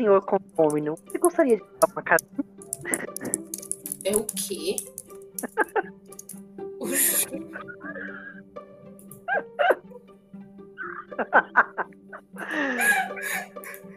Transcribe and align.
senhor 0.00 0.22
condomínio, 0.22 0.94
você 0.94 1.18
gostaria 1.18 1.56
de 1.58 1.62
dar 1.62 1.92
uma 1.92 2.02
casa? 2.02 2.24
É 4.02 4.16
o 4.16 4.24
quê? 4.24 4.76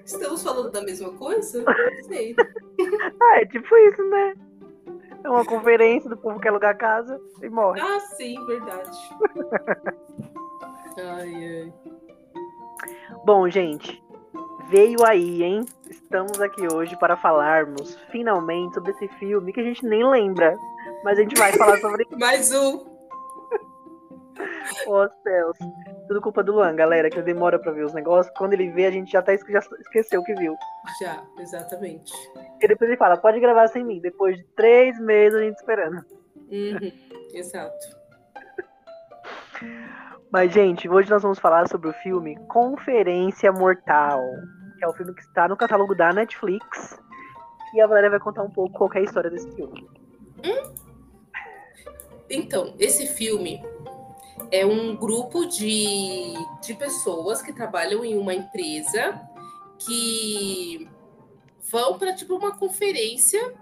Estamos 0.03 0.43
falando 0.43 0.71
da 0.71 0.81
mesma 0.81 1.13
coisa? 1.13 1.63
Não 1.63 2.03
sei. 2.03 2.35
Ah, 3.21 3.39
é 3.39 3.45
tipo 3.45 3.75
isso, 3.77 4.03
né? 4.09 4.33
É 5.23 5.29
uma 5.29 5.45
conferência 5.45 6.09
do 6.09 6.17
povo 6.17 6.39
que 6.39 6.47
alugar 6.47 6.77
casa 6.77 7.19
e 7.41 7.49
morre. 7.49 7.79
Ah, 7.79 7.99
sim, 7.99 8.35
verdade. 8.45 8.97
ai, 10.97 11.33
ai. 11.33 11.73
Bom, 13.25 13.47
gente, 13.49 14.03
veio 14.69 15.05
aí, 15.05 15.43
hein? 15.43 15.65
Estamos 16.13 16.39
aqui 16.41 16.71
hoje 16.71 16.95
para 16.97 17.17
falarmos 17.17 17.95
finalmente 18.11 18.75
sobre 18.75 18.91
esse 18.91 19.07
filme 19.17 19.51
que 19.51 19.59
a 19.59 19.63
gente 19.63 19.83
nem 19.83 20.07
lembra, 20.07 20.55
mas 21.03 21.17
a 21.17 21.23
gente 21.23 21.33
vai 21.33 21.51
falar 21.53 21.79
sobre 21.79 22.05
Mais 22.15 22.53
um. 22.53 22.85
Ô 24.85 25.09
céus. 25.23 25.57
Tudo 26.07 26.21
culpa 26.21 26.43
do 26.43 26.51
Luan, 26.51 26.75
galera, 26.75 27.09
que 27.09 27.17
ele 27.17 27.25
demora 27.25 27.57
pra 27.57 27.71
ver 27.71 27.83
os 27.83 27.95
negócios. 27.95 28.31
Quando 28.37 28.53
ele 28.53 28.69
vê, 28.69 28.85
a 28.85 28.91
gente 28.91 29.11
já 29.11 29.21
até 29.21 29.35
já 29.39 29.57
esqueceu 29.57 30.21
o 30.21 30.23
que 30.23 30.35
viu. 30.35 30.55
Já, 31.01 31.19
exatamente. 31.39 32.13
E 32.61 32.67
depois 32.67 32.91
ele 32.91 32.97
fala, 32.99 33.17
pode 33.17 33.39
gravar 33.39 33.67
sem 33.69 33.83
mim. 33.83 33.99
Depois 33.99 34.37
de 34.37 34.43
três 34.55 34.99
meses 34.99 35.39
a 35.39 35.41
gente 35.41 35.55
esperando. 35.55 36.05
Uhum, 36.35 36.91
exato. 37.33 37.87
Mas, 40.31 40.53
gente, 40.53 40.87
hoje 40.87 41.09
nós 41.09 41.23
vamos 41.23 41.39
falar 41.39 41.67
sobre 41.67 41.89
o 41.89 41.93
filme 41.93 42.35
Conferência 42.49 43.51
Mortal. 43.51 44.21
Que 44.83 44.85
é 44.85 44.89
o 44.89 44.93
filme 44.93 45.13
que 45.13 45.21
está 45.21 45.47
no 45.47 45.55
catálogo 45.55 45.95
da 45.95 46.11
Netflix. 46.11 46.99
E 47.73 47.79
a 47.79 47.87
Valéria 47.87 48.09
vai 48.09 48.19
contar 48.19 48.43
um 48.43 48.49
pouco 48.49 48.77
qual 48.77 48.91
é 48.93 48.99
a 48.99 49.03
história 49.03 49.29
desse 49.29 49.49
filme. 49.55 49.87
Então, 52.29 52.75
esse 52.77 53.07
filme 53.07 53.63
é 54.51 54.65
um 54.65 54.93
grupo 54.93 55.45
de, 55.45 56.33
de 56.61 56.73
pessoas 56.73 57.41
que 57.41 57.53
trabalham 57.53 58.03
em 58.03 58.17
uma 58.17 58.33
empresa 58.33 59.21
que 59.79 60.89
vão 61.71 61.97
para 61.97 62.13
tipo 62.13 62.35
uma 62.35 62.57
conferência 62.57 63.53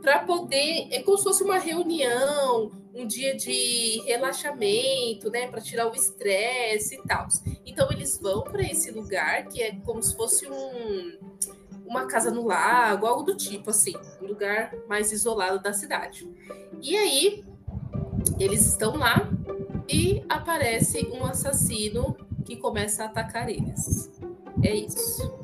para 0.00 0.20
poder 0.20 0.88
é 0.90 1.02
como 1.02 1.18
se 1.18 1.24
fosse 1.24 1.44
uma 1.44 1.58
reunião, 1.58 2.70
um 2.94 3.06
dia 3.06 3.36
de 3.36 4.00
relaxamento, 4.06 5.30
né, 5.30 5.48
para 5.48 5.60
tirar 5.60 5.90
o 5.90 5.94
estresse 5.94 6.94
e 6.94 7.02
tal. 7.02 7.26
Então 7.66 7.90
eles 7.90 8.18
vão 8.18 8.42
para 8.42 8.62
esse 8.62 8.90
lugar 8.90 9.46
que 9.46 9.62
é 9.62 9.74
como 9.84 10.02
se 10.02 10.16
fosse 10.16 10.46
um 10.46 11.18
uma 11.86 12.06
casa 12.06 12.30
no 12.30 12.46
lago, 12.46 13.06
algo 13.06 13.22
do 13.22 13.36
tipo 13.36 13.70
assim, 13.70 13.92
um 14.20 14.26
lugar 14.26 14.74
mais 14.88 15.12
isolado 15.12 15.62
da 15.62 15.72
cidade. 15.72 16.28
E 16.80 16.96
aí 16.96 17.44
eles 18.38 18.66
estão 18.66 18.96
lá 18.96 19.28
e 19.88 20.24
aparece 20.28 21.06
um 21.12 21.24
assassino 21.24 22.16
que 22.44 22.56
começa 22.56 23.04
a 23.04 23.06
atacar 23.06 23.48
eles. 23.48 24.10
É 24.62 24.74
isso. 24.74 25.43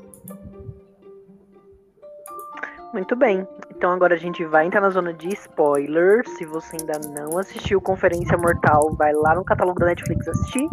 Muito 2.92 3.14
bem. 3.14 3.46
Então 3.70 3.92
agora 3.92 4.14
a 4.14 4.18
gente 4.18 4.44
vai 4.44 4.66
entrar 4.66 4.80
na 4.80 4.90
zona 4.90 5.12
de 5.12 5.28
spoiler. 5.28 6.26
Se 6.28 6.44
você 6.44 6.76
ainda 6.80 6.98
não 7.08 7.38
assistiu 7.38 7.80
Conferência 7.80 8.36
Mortal, 8.36 8.92
vai 8.96 9.12
lá 9.12 9.34
no 9.34 9.44
catálogo 9.44 9.78
da 9.78 9.86
Netflix 9.86 10.26
assistir. 10.26 10.68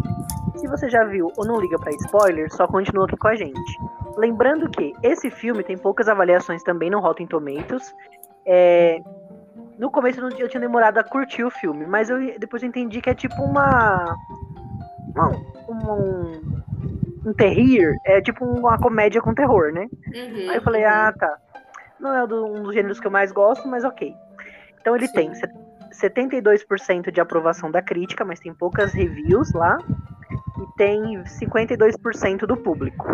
Se 0.56 0.66
você 0.66 0.88
já 0.90 1.04
viu 1.04 1.30
ou 1.36 1.46
não 1.46 1.60
liga 1.60 1.78
pra 1.78 1.92
spoiler, 1.92 2.52
só 2.52 2.66
continua 2.66 3.04
aqui 3.06 3.16
com 3.16 3.28
a 3.28 3.36
gente. 3.36 3.78
Lembrando 4.16 4.68
que 4.68 4.92
esse 5.02 5.30
filme 5.30 5.62
tem 5.62 5.78
poucas 5.78 6.08
avaliações 6.08 6.62
também 6.64 6.90
no 6.90 6.98
Rotten 7.00 7.26
Tomatoes. 7.26 7.94
É, 8.44 9.00
No 9.78 9.90
começo 9.92 10.20
eu 10.20 10.48
tinha 10.48 10.60
demorado 10.60 10.98
a 10.98 11.04
curtir 11.04 11.44
o 11.44 11.50
filme, 11.50 11.86
mas 11.86 12.10
eu 12.10 12.18
depois 12.36 12.62
eu 12.64 12.68
entendi 12.68 13.00
que 13.00 13.10
é 13.10 13.14
tipo 13.14 13.40
uma. 13.40 14.12
uma- 15.14 15.30
um, 15.68 16.62
um 17.26 17.32
terrir, 17.34 17.94
é 18.04 18.20
tipo 18.20 18.44
uma 18.44 18.76
comédia 18.78 19.20
com 19.20 19.32
terror, 19.34 19.70
né? 19.72 19.86
Uhum, 20.08 20.50
Aí 20.50 20.56
eu 20.56 20.62
falei, 20.62 20.84
ah, 20.84 21.12
tá. 21.16 21.36
Não 22.00 22.14
é 22.14 22.26
do- 22.26 22.46
um 22.46 22.62
dos 22.62 22.74
gêneros 22.74 23.00
que 23.00 23.06
eu 23.06 23.10
mais 23.10 23.32
gosto, 23.32 23.66
mas 23.68 23.84
ok. 23.84 24.14
Então 24.80 24.94
ele 24.94 25.06
Sim. 25.08 25.14
tem 25.14 25.34
se- 25.34 25.48
72% 25.92 27.10
de 27.10 27.20
aprovação 27.20 27.70
da 27.70 27.82
crítica, 27.82 28.24
mas 28.24 28.38
tem 28.40 28.52
poucas 28.54 28.92
reviews 28.92 29.52
lá. 29.52 29.78
E 30.60 30.76
tem 30.76 31.24
52% 31.24 32.46
do 32.46 32.56
público. 32.56 33.04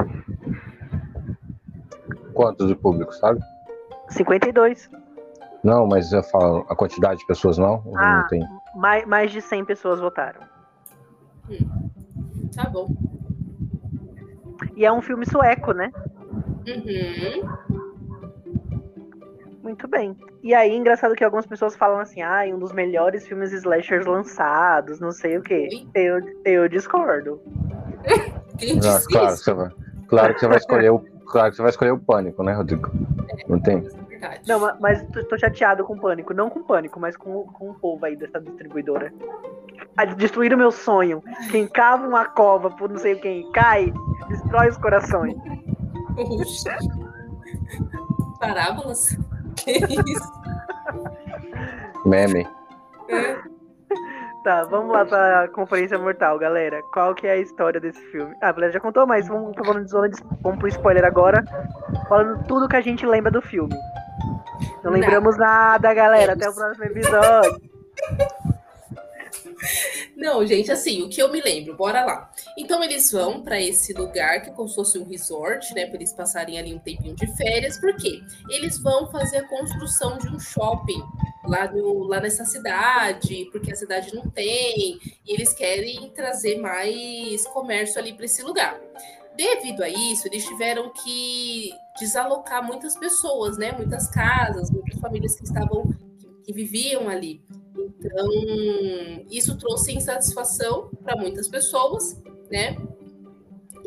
Quantos 2.32 2.66
de 2.66 2.74
público, 2.74 3.12
sabe? 3.14 3.40
52. 4.08 4.90
Não, 5.62 5.86
mas 5.86 6.12
eu 6.12 6.22
falo 6.22 6.66
a 6.68 6.76
quantidade 6.76 7.20
de 7.20 7.26
pessoas 7.26 7.56
não? 7.56 7.82
Ah. 7.96 8.20
não 8.22 8.28
tem? 8.28 8.46
Mais, 8.74 9.06
mais 9.06 9.30
de 9.30 9.40
100 9.40 9.64
pessoas 9.64 10.00
votaram. 10.00 10.40
Tá 12.54 12.68
bom. 12.68 12.88
E 14.76 14.84
é 14.84 14.92
um 14.92 15.00
filme 15.00 15.24
sueco, 15.26 15.72
né? 15.72 15.90
Uhum. 16.66 17.48
Muito 19.74 19.88
bem. 19.88 20.16
E 20.40 20.54
aí, 20.54 20.72
engraçado 20.72 21.16
que 21.16 21.24
algumas 21.24 21.46
pessoas 21.46 21.74
falam 21.74 21.98
assim, 21.98 22.22
ah, 22.22 22.44
um 22.46 22.60
dos 22.60 22.72
melhores 22.72 23.26
filmes 23.26 23.50
slashers 23.52 24.06
lançados, 24.06 25.00
não 25.00 25.10
sei 25.10 25.36
o 25.36 25.42
quê. 25.42 25.68
Eu, 25.92 26.20
eu 26.44 26.68
discordo. 26.68 27.40
Quem 28.56 28.76
Ah, 28.76 28.78
disse 28.78 29.08
claro, 29.08 29.26
que 29.26 29.32
isso? 29.32 29.42
você 29.44 29.52
vai, 29.52 29.68
claro 30.06 30.34
que 30.34 30.38
você 30.40 30.46
vai 30.46 30.56
escolher 30.58 30.90
o, 30.90 31.00
claro 31.26 31.50
que 31.50 31.56
você 31.56 31.62
vai 31.62 31.70
escolher 31.72 31.90
o 31.90 31.98
pânico, 31.98 32.44
né, 32.44 32.52
Rodrigo? 32.52 32.88
Não 33.48 33.58
tem? 33.58 33.78
É. 34.22 34.40
Não, 34.46 34.60
ma- 34.60 34.76
mas 34.80 35.04
tô, 35.28 35.36
chateado 35.36 35.82
com 35.84 35.94
o 35.94 36.00
pânico. 36.00 36.32
Não 36.32 36.48
com 36.48 36.60
o 36.60 36.64
pânico, 36.64 37.00
mas 37.00 37.16
com, 37.16 37.42
com 37.48 37.70
o 37.70 37.74
povo 37.74 38.06
aí 38.06 38.14
dessa 38.14 38.40
distribuidora. 38.40 39.12
Ah, 39.96 40.04
Destruíram 40.04 40.56
meu 40.56 40.70
sonho. 40.70 41.20
Quem 41.50 41.66
cava 41.66 42.06
uma 42.06 42.24
cova 42.26 42.70
por 42.70 42.88
não 42.88 42.98
sei 42.98 43.16
quem 43.16 43.50
cai, 43.50 43.92
destrói 44.28 44.68
os 44.68 44.76
corações. 44.78 45.34
Oxi. 46.16 46.68
Parábolas? 48.38 49.16
Que 49.64 50.10
isso? 50.10 50.32
Meme. 52.04 52.46
É. 53.08 53.54
Tá, 54.44 54.62
vamos 54.64 54.92
lá 54.92 55.06
pra 55.06 55.48
Conferência 55.48 55.98
Mortal, 55.98 56.38
galera. 56.38 56.82
Qual 56.92 57.14
que 57.14 57.26
é 57.26 57.30
a 57.30 57.36
história 57.38 57.80
desse 57.80 58.00
filme? 58.10 58.36
Ah, 58.42 58.50
a 58.50 58.52
Valéria 58.52 58.74
já 58.74 58.80
contou, 58.80 59.06
mas 59.06 59.26
vamos, 59.26 59.56
falando 59.56 59.84
de 59.84 59.90
zona 59.90 60.10
de, 60.10 60.22
vamos 60.42 60.58
pro 60.58 60.68
spoiler 60.68 61.04
agora. 61.04 61.42
Falando 62.10 62.44
tudo 62.46 62.68
que 62.68 62.76
a 62.76 62.82
gente 62.82 63.06
lembra 63.06 63.30
do 63.30 63.40
filme. 63.40 63.74
Não 64.82 64.92
lembramos 64.92 65.38
nada, 65.38 65.94
galera. 65.94 66.34
Até 66.34 66.50
o 66.50 66.54
próximo 66.54 66.84
episódio. 66.84 67.62
Não, 70.16 70.46
gente, 70.46 70.70
assim, 70.70 71.02
o 71.02 71.08
que 71.08 71.20
eu 71.20 71.30
me 71.30 71.40
lembro, 71.40 71.76
bora 71.76 72.04
lá. 72.04 72.30
Então 72.56 72.82
eles 72.82 73.10
vão 73.10 73.42
para 73.42 73.60
esse 73.60 73.92
lugar 73.92 74.42
que 74.42 74.50
é 74.50 74.52
como 74.52 74.68
se 74.68 74.74
fosse 74.76 74.98
um 74.98 75.04
resort, 75.04 75.74
né, 75.74 75.86
para 75.86 75.96
eles 75.96 76.12
passarem 76.12 76.58
ali 76.58 76.74
um 76.74 76.78
tempinho 76.78 77.16
de 77.16 77.26
férias, 77.36 77.78
porque 77.78 78.22
eles 78.48 78.78
vão 78.78 79.10
fazer 79.10 79.38
a 79.38 79.48
construção 79.48 80.16
de 80.18 80.28
um 80.28 80.38
shopping 80.38 81.02
lá, 81.44 81.70
no, 81.70 82.04
lá 82.04 82.20
nessa 82.20 82.44
cidade, 82.44 83.48
porque 83.50 83.72
a 83.72 83.76
cidade 83.76 84.14
não 84.14 84.28
tem, 84.30 84.98
e 85.26 85.34
eles 85.34 85.52
querem 85.52 86.08
trazer 86.10 86.58
mais 86.58 87.46
comércio 87.48 87.98
ali 87.98 88.12
para 88.14 88.24
esse 88.24 88.42
lugar. 88.42 88.80
Devido 89.36 89.82
a 89.82 89.88
isso, 89.88 90.28
eles 90.28 90.46
tiveram 90.46 90.92
que 90.92 91.72
desalocar 91.98 92.64
muitas 92.64 92.96
pessoas, 92.96 93.58
né, 93.58 93.72
muitas 93.72 94.08
casas, 94.08 94.70
muitas 94.70 94.98
famílias 95.00 95.34
que 95.34 95.44
estavam 95.44 95.82
que, 96.18 96.28
que 96.44 96.52
viviam 96.52 97.08
ali. 97.08 97.42
Então, 97.76 98.28
isso 99.30 99.56
trouxe 99.58 99.92
insatisfação 99.92 100.90
para 101.02 101.16
muitas 101.16 101.48
pessoas, 101.48 102.20
né? 102.50 102.76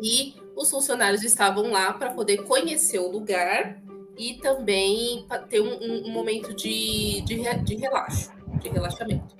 E 0.02 0.34
os 0.56 0.70
funcionários 0.70 1.22
estavam 1.24 1.70
lá 1.70 1.92
para 1.92 2.12
poder 2.12 2.38
conhecer 2.44 2.98
o 2.98 3.10
lugar 3.10 3.80
e 4.16 4.34
também 4.34 5.26
ter 5.48 5.60
um, 5.60 6.06
um- 6.08 6.12
momento 6.12 6.54
de, 6.54 7.20
de, 7.22 7.36
de 7.64 7.74
relaxo, 7.76 8.30
de 8.60 8.68
relaxamento. 8.68 9.36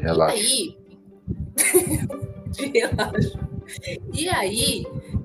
Relaxa. 0.00 0.36
E 0.36 0.40
aí, 0.40 0.78
de 2.52 2.66
relaxo. 2.66 3.38
E 4.12 4.28
aí, 4.28 4.84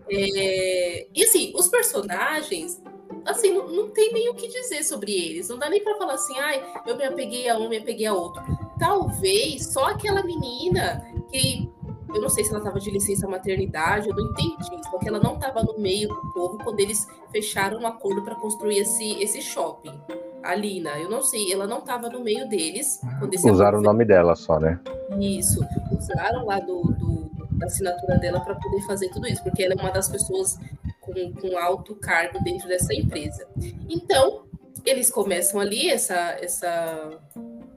é, 0.09 1.07
e 1.13 1.23
assim, 1.23 1.51
os 1.55 1.67
personagens, 1.67 2.81
assim, 3.25 3.53
não, 3.53 3.67
não 3.67 3.89
tem 3.89 4.13
nem 4.13 4.29
o 4.29 4.35
que 4.35 4.47
dizer 4.47 4.83
sobre 4.83 5.11
eles. 5.11 5.49
Não 5.49 5.57
dá 5.57 5.69
nem 5.69 5.83
para 5.83 5.95
falar 5.97 6.13
assim, 6.13 6.37
ai, 6.39 6.63
eu 6.85 6.95
me 6.95 7.03
apeguei 7.03 7.49
a 7.49 7.57
um, 7.57 7.67
me 7.69 7.77
apeguei 7.77 8.05
a 8.05 8.13
outro. 8.13 8.41
Talvez 8.79 9.67
só 9.73 9.85
aquela 9.85 10.23
menina 10.23 11.05
que 11.31 11.69
eu 12.13 12.21
não 12.21 12.29
sei 12.29 12.43
se 12.45 12.49
ela 12.51 12.59
estava 12.59 12.79
de 12.79 12.89
licença 12.91 13.27
maternidade, 13.27 14.07
eu 14.07 14.15
não 14.15 14.23
entendi, 14.31 14.55
só 14.89 14.97
que 14.99 15.07
ela 15.09 15.19
não 15.19 15.33
estava 15.35 15.63
no 15.63 15.77
meio 15.77 16.07
do 16.07 16.33
povo 16.33 16.57
quando 16.63 16.79
eles 16.79 17.05
fecharam 17.31 17.79
um 17.79 17.87
acordo 17.87 18.23
para 18.23 18.35
construir 18.35 18.77
esse, 18.79 19.21
esse 19.21 19.41
shopping. 19.41 19.99
A 20.41 20.55
Lina, 20.55 20.91
eu 20.99 21.09
não 21.09 21.21
sei, 21.21 21.51
ela 21.51 21.65
não 21.67 21.79
estava 21.79 22.07
no 22.07 22.21
meio 22.23 22.47
deles 22.47 23.01
Usaram 23.43 23.79
o 23.79 23.81
nome 23.81 24.05
dela 24.05 24.35
só, 24.35 24.59
né? 24.59 24.79
isso, 25.19 25.59
usaram 25.97 26.45
lá 26.45 26.59
do, 26.59 26.83
do- 26.83 27.29
da 27.57 27.65
assinatura 27.65 28.17
dela 28.17 28.39
para 28.41 28.53
poder 28.55 28.81
fazer 28.85 29.09
tudo 29.09 29.27
isso, 29.27 29.41
porque 29.43 29.63
ela 29.63 29.73
é 29.73 29.81
uma 29.81 29.91
das 29.91 30.07
pessoas 30.07 30.57
com, 31.05 31.33
com 31.33 31.57
alto 31.57 31.95
cargo 31.95 32.43
dentro 32.43 32.67
dessa 32.67 32.93
empresa. 32.93 33.47
Então, 33.89 34.45
eles 34.85 35.09
começam 35.09 35.59
ali 35.59 35.89
essa, 35.89 36.37
essa, 36.41 37.19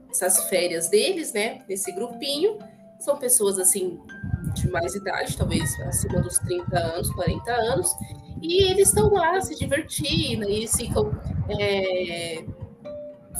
essas 0.09 0.49
férias 0.49 0.89
deles, 0.89 1.33
né? 1.33 1.63
Nesse 1.67 1.91
grupinho. 1.91 2.57
São 2.99 3.17
pessoas 3.17 3.57
assim 3.57 3.99
de 4.53 4.69
mais 4.69 4.93
idade, 4.93 5.37
talvez 5.37 5.79
acima 5.81 6.19
dos 6.21 6.37
30 6.39 6.77
anos, 6.77 7.09
40 7.11 7.51
anos, 7.51 7.95
e 8.41 8.63
eles 8.63 8.89
estão 8.89 9.09
lá 9.09 9.39
se 9.39 9.55
divertindo, 9.55 10.43
e 10.49 10.55
eles 10.57 10.75
ficam 10.75 11.11
é, 11.49 12.43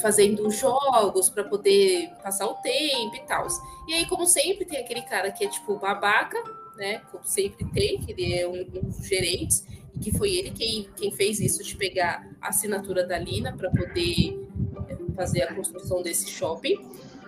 fazendo 0.02 0.50
jogos 0.50 1.30
para 1.30 1.44
poder 1.44 2.10
passar 2.24 2.48
o 2.48 2.56
tempo 2.56 3.16
e 3.16 3.22
tal. 3.28 3.48
E 3.88 3.94
aí, 3.94 4.06
como 4.06 4.26
sempre, 4.26 4.66
tem 4.66 4.80
aquele 4.80 5.02
cara 5.02 5.32
que 5.32 5.44
é 5.44 5.48
tipo 5.48 5.78
babaca, 5.78 6.38
né? 6.80 7.02
Como 7.12 7.24
sempre 7.24 7.66
tem, 7.72 8.00
que 8.00 8.12
ele 8.12 8.34
é 8.34 8.48
um, 8.48 8.62
um 8.62 8.90
dos 8.90 9.08
gerentes, 9.08 9.66
e 9.94 10.00
que 10.00 10.18
foi 10.18 10.32
ele 10.32 10.52
quem, 10.52 10.88
quem 10.96 11.12
fez 11.12 11.40
isso 11.40 11.64
de 11.64 11.76
pegar 11.76 12.28
a 12.42 12.50
assinatura 12.50 13.06
da 13.06 13.20
Lina 13.20 13.56
para 13.56 13.70
poder 13.70 14.40
é, 14.88 14.98
fazer 15.16 15.44
a 15.44 15.54
construção 15.54 16.02
desse 16.02 16.30
shopping. 16.30 16.76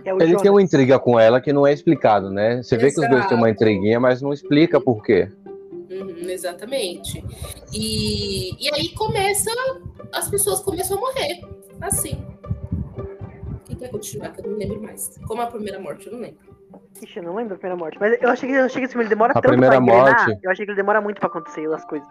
É 0.03 0.09
ele 0.09 0.27
Jonas. 0.27 0.41
tem 0.41 0.51
uma 0.51 0.61
intriga 0.61 0.97
com 0.97 1.19
ela 1.19 1.39
que 1.39 1.53
não 1.53 1.67
é 1.67 1.73
explicado, 1.73 2.31
né? 2.31 2.63
Você 2.63 2.75
Exato. 2.75 2.81
vê 2.81 2.91
que 2.91 3.01
os 3.01 3.09
dois 3.09 3.27
têm 3.27 3.37
uma 3.37 3.49
intriguinha, 3.49 3.99
mas 3.99 4.21
não 4.21 4.33
explica 4.33 4.79
por 4.81 5.03
quê. 5.03 5.29
Uhum, 5.91 6.29
exatamente. 6.29 7.23
E, 7.73 8.51
e 8.59 8.73
aí 8.73 8.89
começa, 8.95 9.51
as 10.13 10.29
pessoas 10.29 10.59
começam 10.61 10.97
a 10.97 11.01
morrer, 11.01 11.41
assim. 11.81 12.25
Quem 13.65 13.75
quer 13.75 13.89
continuar? 13.89 14.29
Que 14.29 14.41
eu 14.41 14.49
não 14.49 14.57
lembro 14.57 14.81
mais. 14.81 15.19
Como 15.27 15.41
a 15.41 15.47
primeira 15.47 15.79
morte, 15.79 16.07
eu 16.07 16.13
não 16.13 16.19
lembro. 16.21 16.50
Ixi, 17.01 17.17
eu 17.17 17.23
não 17.23 17.35
lembro 17.35 17.55
da 17.55 17.55
primeira 17.55 17.77
morte. 17.77 17.97
Mas 17.99 18.21
eu 18.21 18.29
achei 18.29 18.49
que, 18.49 18.55
eu 18.55 18.65
achei 18.65 18.81
que 18.81 18.85
esse 18.85 18.93
filme 18.93 19.07
demora 19.07 19.31
a 19.31 19.33
tanto 19.35 19.47
primeira 19.47 19.75
pra 19.75 19.83
engrenar, 19.83 20.25
morte... 20.25 20.39
Eu 20.43 20.51
achei 20.51 20.65
que 20.65 20.71
ele 20.71 20.75
demora 20.75 21.01
muito 21.01 21.19
pra 21.19 21.27
acontecer 21.27 21.71
as 21.73 21.85
coisas. 21.85 22.07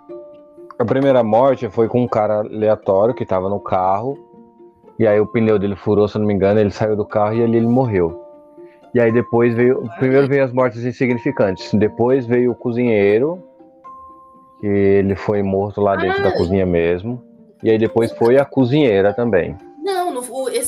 A 0.78 0.84
primeira 0.84 1.22
morte 1.22 1.68
foi 1.68 1.88
com 1.88 2.02
um 2.02 2.08
cara 2.08 2.38
aleatório 2.38 3.14
que 3.14 3.26
tava 3.26 3.48
no 3.48 3.60
carro. 3.60 4.16
E 4.98 5.06
aí 5.06 5.20
o 5.20 5.26
pneu 5.26 5.58
dele 5.58 5.76
furou, 5.76 6.08
se 6.08 6.16
eu 6.16 6.20
não 6.20 6.26
me 6.26 6.34
engano, 6.34 6.60
ele 6.60 6.70
saiu 6.70 6.96
do 6.96 7.04
carro 7.04 7.34
e 7.34 7.42
ali 7.42 7.56
ele 7.56 7.66
morreu. 7.66 8.24
E 8.94 9.00
aí 9.00 9.12
depois 9.12 9.54
veio. 9.54 9.88
Primeiro 9.98 10.26
veio 10.26 10.44
as 10.44 10.52
mortes 10.52 10.84
insignificantes. 10.84 11.72
Depois 11.74 12.26
veio 12.26 12.52
o 12.52 12.54
cozinheiro. 12.54 13.42
Que 14.60 14.66
ele 14.66 15.14
foi 15.14 15.42
morto 15.42 15.80
lá 15.80 15.96
dentro 15.96 16.20
ah. 16.20 16.24
da 16.24 16.32
cozinha 16.32 16.66
mesmo. 16.66 17.22
E 17.62 17.70
aí 17.70 17.78
depois 17.78 18.12
foi 18.12 18.38
a 18.38 18.44
cozinheira 18.44 19.14
também. 19.14 19.56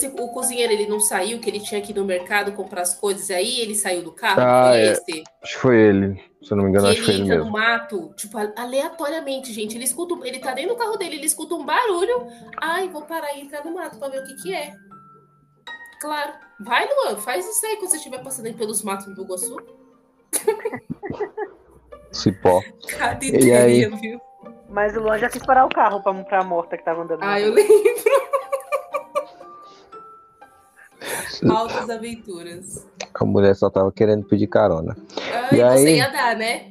O, 0.02 0.06
esse, 0.06 0.22
o 0.22 0.28
cozinheiro 0.28 0.72
ele 0.72 0.86
não 0.86 0.98
saiu, 1.00 1.38
que 1.38 1.48
ele 1.48 1.60
tinha 1.60 1.80
que 1.80 1.92
ir 1.92 1.94
no 1.94 2.04
mercado 2.04 2.52
comprar 2.52 2.82
as 2.82 2.94
coisas, 2.94 3.28
e 3.28 3.34
aí 3.34 3.60
ele 3.60 3.74
saiu 3.74 4.02
do 4.02 4.12
carro, 4.12 4.40
ah, 4.40 4.70
foi 4.70 4.78
é. 4.78 4.92
esse? 4.92 5.24
Acho 5.42 5.54
que 5.54 5.60
foi 5.60 5.76
ele, 5.76 6.24
se 6.42 6.52
eu 6.52 6.56
não 6.56 6.64
me 6.64 6.70
engano, 6.70 6.86
que 6.86 6.92
acho 6.92 7.00
que 7.00 7.06
foi 7.06 7.14
ele 7.14 7.22
mesmo. 7.24 7.34
Ele 7.34 7.42
entra 7.42 7.50
no 7.50 7.58
mato, 7.58 8.14
tipo, 8.16 8.38
aleatoriamente, 8.56 9.52
gente, 9.52 9.76
ele 9.76 9.84
escuta, 9.84 10.14
ele 10.26 10.38
tá 10.38 10.52
dentro 10.54 10.74
do 10.74 10.78
carro 10.78 10.96
dele, 10.96 11.16
ele 11.16 11.26
escuta 11.26 11.54
um 11.54 11.64
barulho, 11.64 12.26
ai, 12.60 12.88
vou 12.88 13.02
parar 13.02 13.34
e 13.36 13.42
entrar 13.42 13.64
no 13.64 13.74
mato 13.74 13.98
pra 13.98 14.08
ver 14.08 14.22
o 14.22 14.24
que 14.24 14.34
que 14.42 14.54
é. 14.54 14.72
Claro, 16.00 16.32
vai, 16.58 16.88
Luan, 16.88 17.16
faz 17.16 17.48
isso 17.48 17.64
aí 17.64 17.76
quando 17.76 17.90
você 17.90 17.96
estiver 17.96 18.22
passando 18.22 18.46
aí 18.46 18.54
pelos 18.54 18.82
matos 18.82 19.06
do 19.14 19.22
Iguaçu. 19.22 19.56
Cipó. 22.10 22.60
Cada 22.98 23.24
ideia, 23.24 23.88
viu? 23.90 24.20
Mas 24.68 24.96
o 24.96 25.00
Luan 25.00 25.18
já 25.18 25.28
quis 25.28 25.44
parar 25.44 25.64
o 25.64 25.68
carro 25.68 26.02
pra, 26.02 26.12
pra 26.24 26.44
morta 26.44 26.76
que 26.76 26.84
tava 26.84 27.02
andando. 27.02 27.22
Ah, 27.22 27.40
eu 27.40 27.52
lembro. 27.52 27.72
Altas 31.48 31.90
aventuras. 31.90 32.86
A 33.14 33.24
mulher 33.24 33.54
só 33.54 33.68
tava 33.68 33.90
querendo 33.92 34.24
pedir 34.24 34.46
carona. 34.46 34.96
Ah, 35.32 35.54
e, 35.54 35.58
e 35.58 35.62
aí... 35.62 35.78
você 35.78 35.96
ia 35.96 36.08
dar, 36.08 36.36
né? 36.36 36.70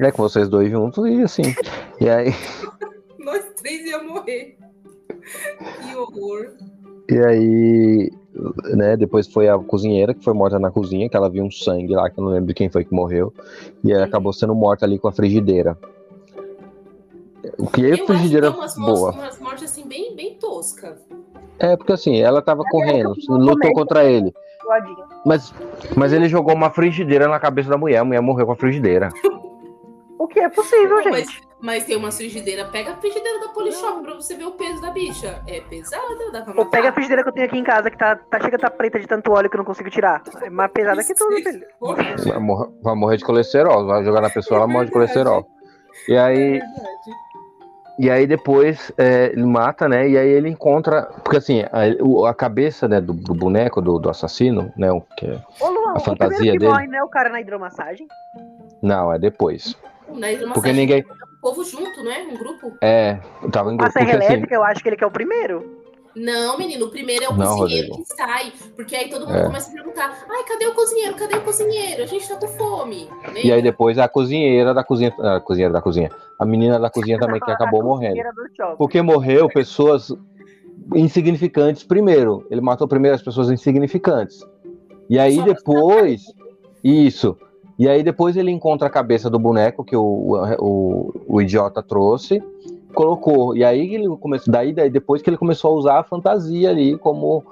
É 0.00 0.10
com 0.10 0.22
vocês 0.22 0.48
dois 0.48 0.70
juntos 0.70 1.06
e 1.06 1.22
assim. 1.22 1.42
E 1.98 2.10
aí. 2.10 2.30
Nós 3.18 3.42
três 3.56 3.86
ia 3.86 4.02
morrer. 4.02 4.58
Que 5.82 5.96
horror. 5.96 6.52
E 7.10 7.18
aí, 7.18 8.12
né, 8.74 8.96
depois 8.96 9.26
foi 9.26 9.48
a 9.48 9.58
cozinheira 9.58 10.12
que 10.12 10.22
foi 10.22 10.34
morta 10.34 10.58
na 10.58 10.70
cozinha, 10.70 11.08
que 11.08 11.16
ela 11.16 11.30
viu 11.30 11.42
um 11.42 11.50
sangue 11.50 11.94
lá, 11.94 12.10
que 12.10 12.20
eu 12.20 12.24
não 12.24 12.32
lembro 12.32 12.48
de 12.48 12.54
quem 12.54 12.68
foi 12.68 12.84
que 12.84 12.92
morreu. 12.92 13.32
E 13.82 13.92
ela 13.92 14.04
acabou 14.04 14.32
sendo 14.32 14.54
morta 14.54 14.84
ali 14.84 14.98
com 14.98 15.08
a 15.08 15.12
frigideira. 15.12 15.78
O 17.58 17.66
que 17.66 17.86
é 17.86 17.96
frigideira 17.96 18.50
umas 18.50 18.74
boa. 18.74 19.12
Umas 19.12 19.38
mortes 19.38 19.64
assim 19.64 19.86
bem, 19.86 20.14
bem 20.14 20.34
tosca. 20.34 20.98
É, 21.58 21.76
porque 21.76 21.92
assim, 21.92 22.20
ela 22.20 22.42
tava 22.42 22.62
é, 22.66 22.70
correndo, 22.70 23.14
lutou 23.28 23.72
contra 23.72 24.04
ele. 24.04 24.32
Mas, 25.24 25.54
mas 25.96 26.12
ele 26.12 26.28
jogou 26.28 26.54
uma 26.54 26.70
frigideira 26.70 27.28
na 27.28 27.38
cabeça 27.38 27.70
da 27.70 27.78
mulher, 27.78 27.98
a 27.98 28.04
mulher 28.04 28.20
morreu 28.20 28.46
com 28.46 28.52
a 28.52 28.56
frigideira. 28.56 29.08
O 30.18 30.26
que 30.26 30.40
é 30.40 30.48
possível, 30.48 31.02
gente. 31.02 31.10
Mas, 31.10 31.40
mas 31.60 31.84
tem 31.84 31.96
uma 31.96 32.10
frigideira, 32.10 32.64
pega 32.66 32.92
a 32.92 32.96
frigideira 32.96 33.40
da 33.40 33.48
Polishop 33.48 34.02
pra 34.02 34.14
você 34.14 34.34
ver 34.34 34.44
o 34.44 34.52
peso 34.52 34.80
da 34.80 34.90
bicha. 34.90 35.42
É 35.46 35.60
pesada, 35.60 36.02
dá 36.32 36.42
pra 36.42 36.54
matar. 36.54 36.58
Ou 36.58 36.66
pega 36.66 36.88
a 36.88 36.92
frigideira 36.92 37.22
que 37.22 37.28
eu 37.28 37.32
tenho 37.32 37.46
aqui 37.46 37.58
em 37.58 37.64
casa, 37.64 37.90
que 37.90 37.98
tá, 37.98 38.16
tá 38.16 38.40
chega 38.40 38.58
tá 38.58 38.70
preta 38.70 38.98
de 38.98 39.06
tanto 39.06 39.30
óleo 39.30 39.48
que 39.48 39.56
eu 39.56 39.58
não 39.58 39.64
consigo 39.64 39.90
tirar. 39.90 40.22
É 40.42 40.50
mais 40.50 40.70
pesada 40.72 41.02
que 41.04 41.14
tudo, 41.14 41.36
filho. 41.36 41.66
Vai 41.80 42.38
morrer, 42.38 42.68
vai 42.82 42.94
morrer 42.94 43.16
de 43.18 43.24
colesterol, 43.24 43.86
vai 43.86 44.04
jogar 44.04 44.20
na 44.20 44.30
pessoa, 44.30 44.58
é 44.58 44.62
ela 44.62 44.72
morre 44.72 44.86
de 44.86 44.92
colesterol. 44.92 45.46
E 46.08 46.16
aí. 46.16 46.56
É 46.56 46.62
e 47.98 48.10
aí 48.10 48.26
depois 48.26 48.92
é, 48.98 49.30
ele 49.32 49.44
mata, 49.44 49.88
né? 49.88 50.08
E 50.08 50.18
aí 50.18 50.28
ele 50.28 50.48
encontra. 50.48 51.02
Porque 51.24 51.38
assim, 51.38 51.62
a, 51.62 52.28
a 52.28 52.34
cabeça 52.34 52.86
né, 52.86 53.00
do, 53.00 53.12
do 53.12 53.34
boneco, 53.34 53.80
do, 53.80 53.98
do, 53.98 54.10
assassino, 54.10 54.72
né? 54.76 54.92
O, 54.92 55.00
que 55.00 55.26
é 55.26 55.40
Ô, 55.60 55.70
Luan, 55.70 55.94
a 55.94 56.00
fantasia 56.00 56.52
que 56.52 56.58
dele. 56.58 56.70
Morre, 56.70 56.86
não 56.86 56.98
é 56.98 57.02
o 57.02 57.08
cara 57.08 57.30
na 57.30 57.40
hidromassagem? 57.40 58.06
Não, 58.82 59.12
é 59.12 59.18
depois. 59.18 59.76
Na 60.08 60.30
hidromassagem 60.30 60.52
porque 60.52 60.72
ninguém. 60.72 61.04
O 61.38 61.40
povo 61.40 61.64
junto, 61.64 62.02
né? 62.02 62.26
Um 62.30 62.36
grupo. 62.36 62.76
É, 62.82 63.18
tava 63.50 63.72
em 63.72 63.76
grupo. 63.76 63.88
A 63.88 63.92
serra 63.92 64.16
assim, 64.16 64.24
elétrica, 64.24 64.46
assim... 64.46 64.54
eu 64.54 64.64
acho 64.64 64.82
que 64.82 64.88
ele 64.88 64.96
que 64.96 65.04
é 65.04 65.06
o 65.06 65.10
primeiro. 65.10 65.85
Não, 66.16 66.56
menino, 66.56 66.86
o 66.86 66.88
primeiro 66.88 67.26
é 67.26 67.28
o 67.28 67.34
não, 67.34 67.58
cozinheiro 67.58 67.88
Rodrigo. 67.90 68.08
que 68.08 68.16
sai. 68.16 68.52
Porque 68.74 68.96
aí 68.96 69.10
todo 69.10 69.26
mundo 69.26 69.36
é. 69.36 69.44
começa 69.44 69.70
a 69.70 69.74
perguntar: 69.74 70.24
ai, 70.30 70.44
cadê 70.44 70.66
o 70.66 70.74
cozinheiro? 70.74 71.14
Cadê 71.14 71.36
o 71.36 71.42
cozinheiro? 71.42 72.02
A 72.02 72.06
gente 72.06 72.26
tá 72.26 72.36
com 72.36 72.48
fome. 72.48 73.04
Né? 73.34 73.42
E 73.44 73.52
aí 73.52 73.60
depois 73.60 73.98
a 73.98 74.08
cozinheira 74.08 74.72
da 74.72 74.82
cozinha. 74.82 75.14
A 75.18 75.40
cozinheira 75.40 75.74
da 75.74 75.82
cozinha. 75.82 76.10
A 76.38 76.46
menina 76.46 76.80
da 76.80 76.88
cozinha 76.88 77.18
também 77.18 77.38
que 77.38 77.50
acabou 77.52 77.84
morrendo. 77.84 78.18
Porque 78.78 79.02
morreu 79.02 79.46
pessoas 79.50 80.10
insignificantes 80.94 81.84
primeiro. 81.84 82.46
Ele 82.50 82.62
matou 82.62 82.88
primeiro 82.88 83.14
as 83.14 83.22
pessoas 83.22 83.50
insignificantes. 83.50 84.40
E 85.10 85.18
aí 85.18 85.42
depois. 85.42 86.22
Isso. 86.82 87.36
E 87.78 87.86
aí 87.86 88.02
depois 88.02 88.38
ele 88.38 88.50
encontra 88.50 88.88
a 88.88 88.90
cabeça 88.90 89.28
do 89.28 89.38
boneco 89.38 89.84
que 89.84 89.94
o, 89.94 90.34
o, 90.58 91.12
o 91.28 91.42
idiota 91.42 91.82
trouxe 91.82 92.42
colocou. 92.96 93.54
E 93.54 93.62
aí 93.62 93.94
ele 93.94 94.08
começou, 94.16 94.50
daí, 94.50 94.72
daí 94.72 94.88
depois 94.88 95.20
que 95.20 95.28
ele 95.28 95.36
começou 95.36 95.72
a 95.72 95.78
usar 95.78 95.98
a 96.00 96.02
fantasia 96.02 96.70
ali 96.70 96.96
como 96.98 97.44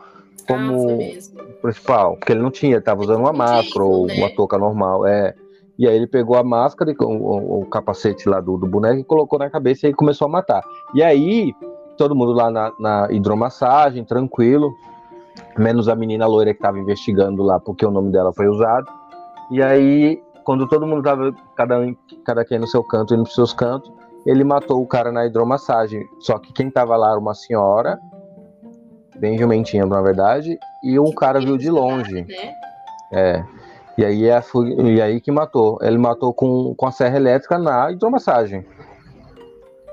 como 0.49 1.01
ah, 1.01 1.43
principal, 1.63 2.17
porque 2.17 2.33
ele 2.33 2.43
não 2.43 2.51
tinha, 2.51 2.77
estava 2.77 3.01
usando 3.01 3.21
uma 3.21 3.33
máscara 3.33 3.83
ou 3.83 4.07
né? 4.07 4.15
uma 4.19 4.29
touca 4.29 4.59
normal, 4.59 5.07
é. 5.07 5.35
E 5.79 5.89
aí 5.89 5.97
ele 5.97 6.07
pegou 6.07 6.37
a 6.37 6.45
máscara, 6.45 6.95
o, 7.01 7.05
o, 7.05 7.61
o 7.61 7.67
capacete 7.67 8.29
lá 8.29 8.41
do, 8.41 8.59
do, 8.59 8.67
boneco 8.67 9.01
e 9.01 9.05
colocou 9.05 9.39
na 9.39 9.49
cabeça 9.49 9.89
e 9.89 9.95
começou 9.95 10.27
a 10.27 10.31
matar. 10.31 10.63
E 10.95 11.03
aí 11.03 11.55
todo 11.97 12.15
mundo 12.15 12.33
lá 12.33 12.51
na, 12.51 12.73
na 12.79 13.09
hidromassagem, 13.11 14.05
tranquilo, 14.05 14.71
menos 15.57 15.89
a 15.89 15.97
menina 15.97 16.27
loira 16.27 16.53
que 16.53 16.59
estava 16.59 16.79
investigando 16.79 17.43
lá 17.43 17.59
porque 17.59 17.87
o 17.87 17.91
nome 17.91 18.13
dela 18.13 18.33
foi 18.35 18.47
usado. 18.47 18.87
E 19.51 19.63
aí 19.63 20.23
quando 20.45 20.69
todo 20.69 20.87
mundo 20.87 21.03
tava 21.03 21.35
cada 21.57 21.81
cada 22.23 22.45
quem 22.45 22.59
no 22.59 22.67
seu 22.67 22.85
canto, 22.85 23.15
indo 23.15 23.25
para 23.25 23.33
seus 23.33 23.55
cantos, 23.55 23.91
ele 24.26 24.45
matou 24.45 24.83
o 24.83 24.87
cara 24.87 25.12
na 25.12 25.26
hidromassagem. 25.26 26.02
Só 26.21 26.38
que 26.38 26.52
quem 26.52 26.71
tava 26.71 26.97
lá 26.97 27.11
era 27.11 27.19
uma 27.19 27.35
senhora, 27.35 27.99
bem 29.16 29.38
jumentinha, 29.38 29.85
na 29.87 30.00
verdade, 30.00 30.59
e 30.83 30.99
um 30.99 31.12
cara 31.12 31.40
viu 31.40 31.57
de 31.57 31.71
longe. 31.71 32.23
Né? 32.23 32.54
É. 33.12 33.45
E 33.97 34.04
aí, 34.04 34.28
é, 34.28 34.43
e 34.85 35.00
aí 35.00 35.21
que 35.21 35.31
matou. 35.31 35.78
Ele 35.81 35.99
matou 35.99 36.33
com, 36.33 36.75
com 36.75 36.87
a 36.87 36.93
serra 36.93 37.16
elétrica 37.16 37.59
na 37.59 37.93
hidromassagem. 37.93 38.66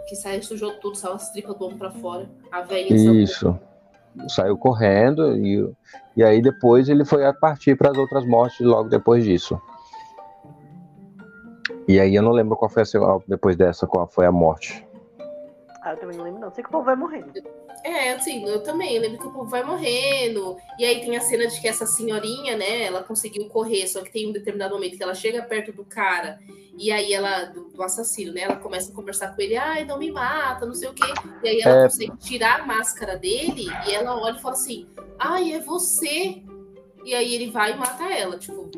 Que 0.08 0.16
saiu, 0.16 0.42
sujou 0.42 0.72
tudo, 0.80 0.98
saiu 0.98 1.14
as 1.14 1.32
tripas 1.32 1.56
do 1.56 1.66
ombro 1.66 1.78
pra 1.78 1.92
fora. 1.92 2.30
A 2.52 2.62
velha 2.62 2.94
Isso. 2.94 3.58
Saiu 4.28 4.58
correndo 4.58 5.38
e, 5.38 5.72
e 6.18 6.24
aí 6.24 6.42
depois 6.42 6.90
ele 6.90 7.06
foi 7.06 7.26
a 7.26 7.32
partir 7.32 7.78
para 7.78 7.92
as 7.92 7.98
outras 7.98 8.26
mortes 8.26 8.60
logo 8.60 8.90
depois 8.90 9.24
disso. 9.24 9.62
E 11.92 12.00
aí 12.00 12.16
eu 12.16 12.24
não 12.24 12.32
lembro 12.32 12.56
qual 12.56 12.70
foi 12.70 12.84
a 12.84 13.20
depois 13.28 13.58
dessa, 13.58 13.86
qual 13.86 14.08
foi 14.08 14.26
a 14.26 14.32
morte. 14.32 14.88
Ah, 15.84 15.92
eu 15.92 15.98
também 15.98 16.16
não 16.16 16.24
lembro, 16.24 16.40
não. 16.40 16.54
Sei 16.54 16.64
que 16.64 16.70
o 16.70 16.72
povo 16.72 16.86
vai 16.86 16.96
morrendo. 16.96 17.34
É, 17.84 18.14
assim, 18.14 18.48
eu 18.48 18.64
também 18.64 18.98
lembro 18.98 19.18
que 19.18 19.28
o 19.28 19.32
povo 19.32 19.50
vai 19.50 19.62
morrendo. 19.62 20.56
E 20.80 20.86
aí 20.86 21.02
tem 21.02 21.18
a 21.18 21.20
cena 21.20 21.48
de 21.48 21.60
que 21.60 21.68
essa 21.68 21.86
senhorinha, 21.86 22.56
né, 22.56 22.84
ela 22.84 23.04
conseguiu 23.04 23.50
correr, 23.50 23.88
só 23.88 24.02
que 24.02 24.10
tem 24.10 24.30
um 24.30 24.32
determinado 24.32 24.74
momento 24.74 24.96
que 24.96 25.04
ela 25.04 25.14
chega 25.14 25.42
perto 25.42 25.74
do 25.74 25.84
cara, 25.84 26.40
e 26.78 26.94
aí 26.94 27.12
ela, 27.12 27.46
do, 27.46 27.66
do 27.66 27.84
assassino, 27.84 28.32
né, 28.32 28.44
ela 28.44 28.56
começa 28.56 28.90
a 28.90 28.96
conversar 28.96 29.36
com 29.36 29.42
ele, 29.42 29.58
ai, 29.58 29.84
não 29.84 30.00
me 30.00 30.12
mata, 30.12 30.66
não 30.66 30.74
sei 30.74 30.88
o 30.88 30.94
quê. 30.94 31.12
E 31.44 31.50
aí 31.50 31.62
ela 31.62 31.82
é... 31.82 31.84
consegue 31.90 32.18
tirar 32.20 32.62
a 32.62 32.66
máscara 32.66 33.18
dele, 33.18 33.66
e 33.86 33.94
ela 33.94 34.16
olha 34.16 34.38
e 34.38 34.42
fala 34.42 34.54
assim, 34.54 34.88
ai, 35.20 35.52
é 35.52 35.60
você. 35.60 36.42
E 37.04 37.16
aí 37.16 37.34
ele 37.34 37.50
vai 37.50 37.74
e 37.74 37.76
mata 37.76 38.04
ela, 38.04 38.38
tipo, 38.38 38.70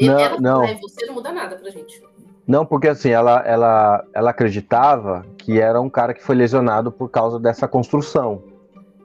não, 0.00 0.18
ela, 0.18 0.40
não. 0.40 0.64
É 0.64 0.74
você, 0.74 1.06
não 1.06 1.14
muda 1.14 1.30
nada 1.30 1.56
pra 1.56 1.70
gente. 1.70 2.02
Não, 2.46 2.66
porque 2.66 2.88
assim, 2.88 3.10
ela, 3.10 3.40
ela, 3.46 4.04
ela 4.12 4.30
acreditava 4.30 5.24
que 5.38 5.60
era 5.60 5.80
um 5.80 5.88
cara 5.88 6.12
que 6.12 6.22
foi 6.22 6.34
lesionado 6.34 6.90
por 6.90 7.08
causa 7.08 7.38
dessa 7.38 7.68
construção. 7.68 8.42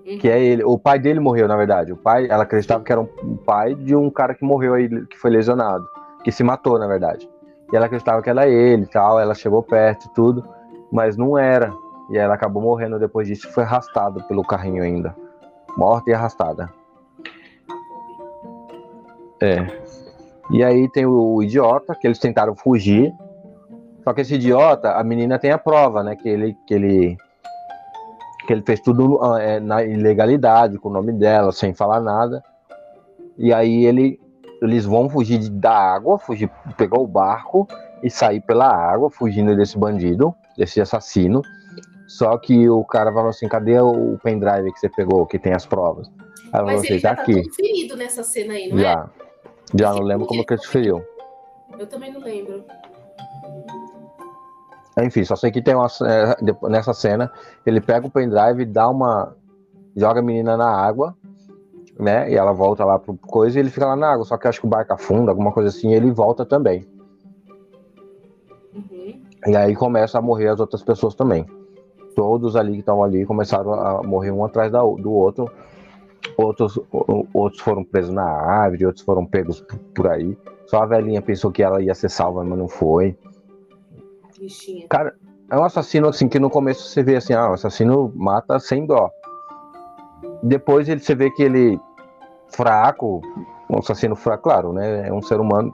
Uhum. 0.05 0.17
Que 0.17 0.29
é 0.29 0.43
ele. 0.43 0.63
O 0.63 0.77
pai 0.77 0.97
dele 0.97 1.19
morreu, 1.19 1.47
na 1.47 1.55
verdade. 1.55 1.93
O 1.93 1.97
pai, 1.97 2.27
ela 2.29 2.43
acreditava 2.43 2.83
que 2.83 2.91
era 2.91 3.01
um 3.01 3.37
pai 3.45 3.75
de 3.75 3.95
um 3.95 4.09
cara 4.09 4.33
que 4.33 4.43
morreu 4.43 4.73
aí, 4.73 4.89
que 5.05 5.17
foi 5.17 5.29
lesionado. 5.29 5.85
Que 6.23 6.31
se 6.31 6.43
matou, 6.43 6.79
na 6.79 6.87
verdade. 6.87 7.29
E 7.71 7.75
ela 7.75 7.85
acreditava 7.85 8.21
que 8.21 8.29
era 8.29 8.47
ele 8.47 8.83
e 8.83 8.87
tal. 8.87 9.19
Ela 9.19 9.35
chegou 9.35 9.61
perto 9.61 10.05
e 10.07 10.13
tudo. 10.13 10.43
Mas 10.91 11.15
não 11.15 11.37
era. 11.37 11.71
E 12.09 12.17
ela 12.17 12.33
acabou 12.33 12.63
morrendo 12.63 12.97
depois 12.97 13.27
disso. 13.27 13.51
Foi 13.51 13.63
arrastada 13.63 14.23
pelo 14.23 14.43
carrinho 14.43 14.81
ainda. 14.81 15.13
Morta 15.77 16.09
e 16.09 16.13
arrastada. 16.13 16.71
É. 19.41 19.67
E 20.49 20.63
aí 20.63 20.89
tem 20.89 21.05
o, 21.05 21.35
o 21.35 21.43
idiota, 21.43 21.93
que 21.93 22.07
eles 22.07 22.17
tentaram 22.17 22.55
fugir. 22.55 23.13
Só 24.07 24.13
que 24.13 24.21
esse 24.21 24.35
idiota, 24.35 24.93
a 24.93 25.03
menina 25.03 25.37
tem 25.37 25.51
a 25.51 25.57
prova, 25.57 26.01
né? 26.01 26.15
Que 26.15 26.29
ele, 26.29 26.55
que 26.65 26.73
ele, 26.73 27.17
que 28.47 28.53
ele 28.53 28.63
fez 28.65 28.79
tudo 28.79 29.19
é, 29.35 29.59
na 29.59 29.83
ilegalidade, 29.83 30.79
com 30.79 30.87
o 30.87 30.93
nome 30.93 31.11
dela, 31.11 31.51
sem 31.51 31.73
falar 31.73 31.99
nada. 31.99 32.41
E 33.37 33.51
aí 33.51 33.83
ele, 33.83 34.17
eles 34.61 34.85
vão 34.85 35.09
fugir 35.09 35.49
da 35.49 35.73
água, 35.73 36.17
fugir, 36.17 36.49
pegar 36.77 36.97
o 36.97 37.05
barco 37.05 37.67
e 38.01 38.09
sair 38.09 38.39
pela 38.39 38.73
água, 38.73 39.09
fugindo 39.09 39.53
desse 39.57 39.77
bandido, 39.77 40.33
desse 40.57 40.79
assassino. 40.79 41.41
Só 42.07 42.37
que 42.37 42.69
o 42.69 42.85
cara 42.85 43.11
falou 43.11 43.31
assim: 43.31 43.49
cadê 43.49 43.77
o 43.81 44.17
pendrive 44.23 44.71
que 44.71 44.79
você 44.79 44.87
pegou, 44.87 45.25
que 45.25 45.37
tem 45.37 45.51
as 45.51 45.65
provas? 45.65 46.09
Aí 46.53 46.63
Mas 46.63 46.85
ele 46.85 46.97
já 46.97 47.09
tá, 47.09 47.15
tá 47.17 47.21
aqui. 47.23 47.43
ferido 47.53 47.97
nessa 47.97 48.23
cena 48.23 48.53
aí, 48.53 48.69
não 48.69 48.77
já. 48.77 49.09
é? 49.73 49.77
Já, 49.77 49.93
não 49.93 50.03
lembro 50.03 50.25
como 50.25 50.45
que 50.45 50.53
ele 50.53 50.63
feriu. 50.63 51.03
Eu 51.77 51.87
também 51.87 52.13
não 52.13 52.21
lembro. 52.21 52.63
Enfim, 54.99 55.23
só 55.23 55.35
sei 55.35 55.51
que 55.51 55.61
tem 55.61 55.75
uma 55.75 55.87
é, 56.03 56.69
nessa 56.69 56.93
cena, 56.93 57.31
ele 57.65 57.79
pega 57.79 58.07
o 58.07 58.11
pendrive, 58.11 58.65
dá 58.65 58.89
uma 58.89 59.35
joga 59.95 60.19
a 60.19 60.23
menina 60.23 60.57
na 60.57 60.69
água, 60.69 61.15
né? 61.99 62.31
E 62.31 62.35
ela 62.35 62.51
volta 62.51 62.83
lá 62.83 62.97
pro 62.97 63.15
coisa 63.15 63.57
e 63.57 63.61
ele 63.61 63.69
fica 63.69 63.85
lá 63.85 63.95
na 63.95 64.11
água, 64.11 64.25
só 64.25 64.37
que 64.37 64.47
acho 64.47 64.59
que 64.59 64.67
o 64.67 64.69
barco 64.69 64.93
afunda, 64.93 65.31
alguma 65.31 65.51
coisa 65.51 65.69
assim, 65.69 65.91
e 65.91 65.93
ele 65.93 66.11
volta 66.11 66.45
também. 66.45 66.87
Uhum. 68.73 69.21
E 69.47 69.55
aí 69.55 69.75
começa 69.75 70.17
a 70.17 70.21
morrer 70.21 70.49
as 70.49 70.59
outras 70.59 70.83
pessoas 70.83 71.15
também. 71.15 71.45
Todos 72.15 72.55
ali 72.55 72.73
que 72.73 72.79
estavam 72.79 73.03
ali 73.03 73.25
começaram 73.25 73.73
a 73.73 74.01
morrer 74.01 74.31
um 74.31 74.43
atrás 74.43 74.71
do 74.71 75.11
outro. 75.11 75.49
Outros, 76.35 76.79
outros 77.33 77.61
foram 77.61 77.83
presos 77.83 78.11
na 78.11 78.23
árvore, 78.23 78.87
outros 78.87 79.05
foram 79.05 79.25
pegos 79.25 79.63
por 79.95 80.07
aí. 80.07 80.37
Só 80.65 80.81
a 80.81 80.85
velhinha 80.85 81.21
pensou 81.21 81.51
que 81.51 81.63
ela 81.63 81.81
ia 81.81 81.93
ser 81.93 82.09
salva, 82.09 82.43
mas 82.43 82.57
não 82.57 82.67
foi. 82.67 83.15
Bichinha. 84.39 84.87
Cara, 84.89 85.15
é 85.49 85.57
um 85.57 85.63
assassino 85.63 86.07
assim 86.07 86.27
que 86.27 86.39
no 86.39 86.49
começo 86.49 86.87
você 86.87 87.03
vê 87.03 87.15
assim, 87.15 87.33
ah, 87.33 87.49
o 87.49 87.53
assassino 87.53 88.11
mata 88.15 88.59
sem 88.59 88.85
dó. 88.85 89.09
Depois 90.43 90.87
ele, 90.89 90.99
você 90.99 91.15
vê 91.15 91.29
que 91.31 91.43
ele 91.43 91.79
fraco, 92.49 93.21
um 93.69 93.79
assassino 93.79 94.15
fraco, 94.15 94.43
claro, 94.43 94.73
né? 94.73 95.07
É 95.07 95.13
um 95.13 95.21
ser 95.21 95.39
humano. 95.39 95.73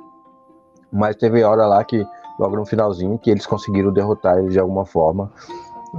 Mas 0.92 1.16
teve 1.16 1.44
hora 1.44 1.66
lá 1.66 1.84
que, 1.84 2.06
logo 2.40 2.56
no 2.56 2.66
finalzinho, 2.66 3.18
que 3.18 3.32
eles 3.32 3.46
conseguiram 3.46 3.92
derrotar 3.92 4.38
ele 4.38 4.50
de 4.50 4.60
alguma 4.60 4.86
forma. 4.86 5.32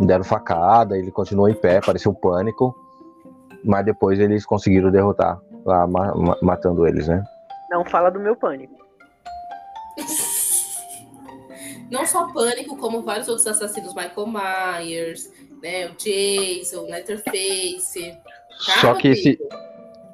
Deram 0.00 0.24
facada, 0.24 0.96
ele 0.96 1.10
continuou 1.10 1.48
em 1.48 1.54
pé, 1.54 1.80
pareceu 1.80 2.12
um 2.12 2.14
pânico. 2.14 2.74
Mas 3.64 3.84
depois 3.84 4.20
eles 4.20 4.44
conseguiram 4.44 4.90
derrotar 4.90 5.40
lá, 5.64 5.86
matando 6.42 6.86
eles, 6.86 7.08
né? 7.08 7.24
Não 7.70 7.84
fala 7.84 8.10
do 8.10 8.20
meu 8.20 8.36
pânico. 8.36 8.74
Não 11.94 12.04
só 12.04 12.26
Pânico, 12.32 12.76
como 12.76 13.02
vários 13.02 13.28
outros 13.28 13.46
assassinos, 13.46 13.94
Michael 13.94 14.26
Myers, 14.26 15.30
né, 15.62 15.86
o 15.86 15.94
Jason, 15.94 16.82
Letterface. 16.90 18.18
Só 18.80 18.94
que 18.94 19.08
esse, 19.08 19.38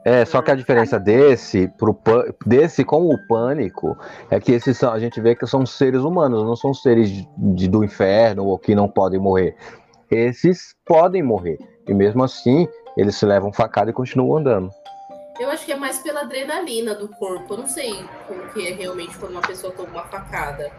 é, 0.05 0.27
só 0.27 0.43
que 0.43 0.51
a 0.51 0.55
diferença 0.55 1.01
desse 1.01 1.69
pro 1.79 1.99
desse 2.45 2.85
com 2.85 3.09
o 3.09 3.19
pânico 3.27 3.97
é 4.31 4.39
que 4.39 4.53
esses 4.53 4.77
são, 4.77 4.93
a 4.93 4.99
gente 4.99 5.19
vê 5.23 5.35
que 5.35 5.47
são 5.47 5.65
seres 5.65 6.03
humanos, 6.03 6.45
não 6.45 6.55
são 6.55 6.75
seres 6.75 7.09
de, 7.09 7.27
de, 7.39 7.67
do 7.67 7.83
inferno 7.83 8.45
ou 8.45 8.59
que 8.59 8.75
não 8.75 8.87
podem 8.87 9.19
morrer. 9.19 9.57
Esses 10.11 10.77
podem 10.85 11.23
morrer. 11.23 11.57
E 11.89 11.95
mesmo 11.95 12.23
assim, 12.23 12.69
eles 12.95 13.17
se 13.17 13.25
levam 13.25 13.55
facada 13.55 13.91
e 13.91 13.95
continuam 13.95 14.37
andando. 14.37 14.71
Eu 15.39 15.51
acho 15.51 15.65
que 15.65 15.73
é 15.73 15.77
mais 15.77 15.99
pela 15.99 16.21
adrenalina 16.21 16.95
do 16.95 17.09
corpo. 17.09 17.55
Eu 17.55 17.59
não 17.59 17.67
sei 17.67 18.05
como 18.29 18.47
que 18.53 18.69
é 18.69 18.75
realmente 18.75 19.17
quando 19.17 19.33
uma 19.33 19.41
pessoa 19.41 19.73
toma 19.73 19.89
uma 19.89 20.05
facada. 20.05 20.71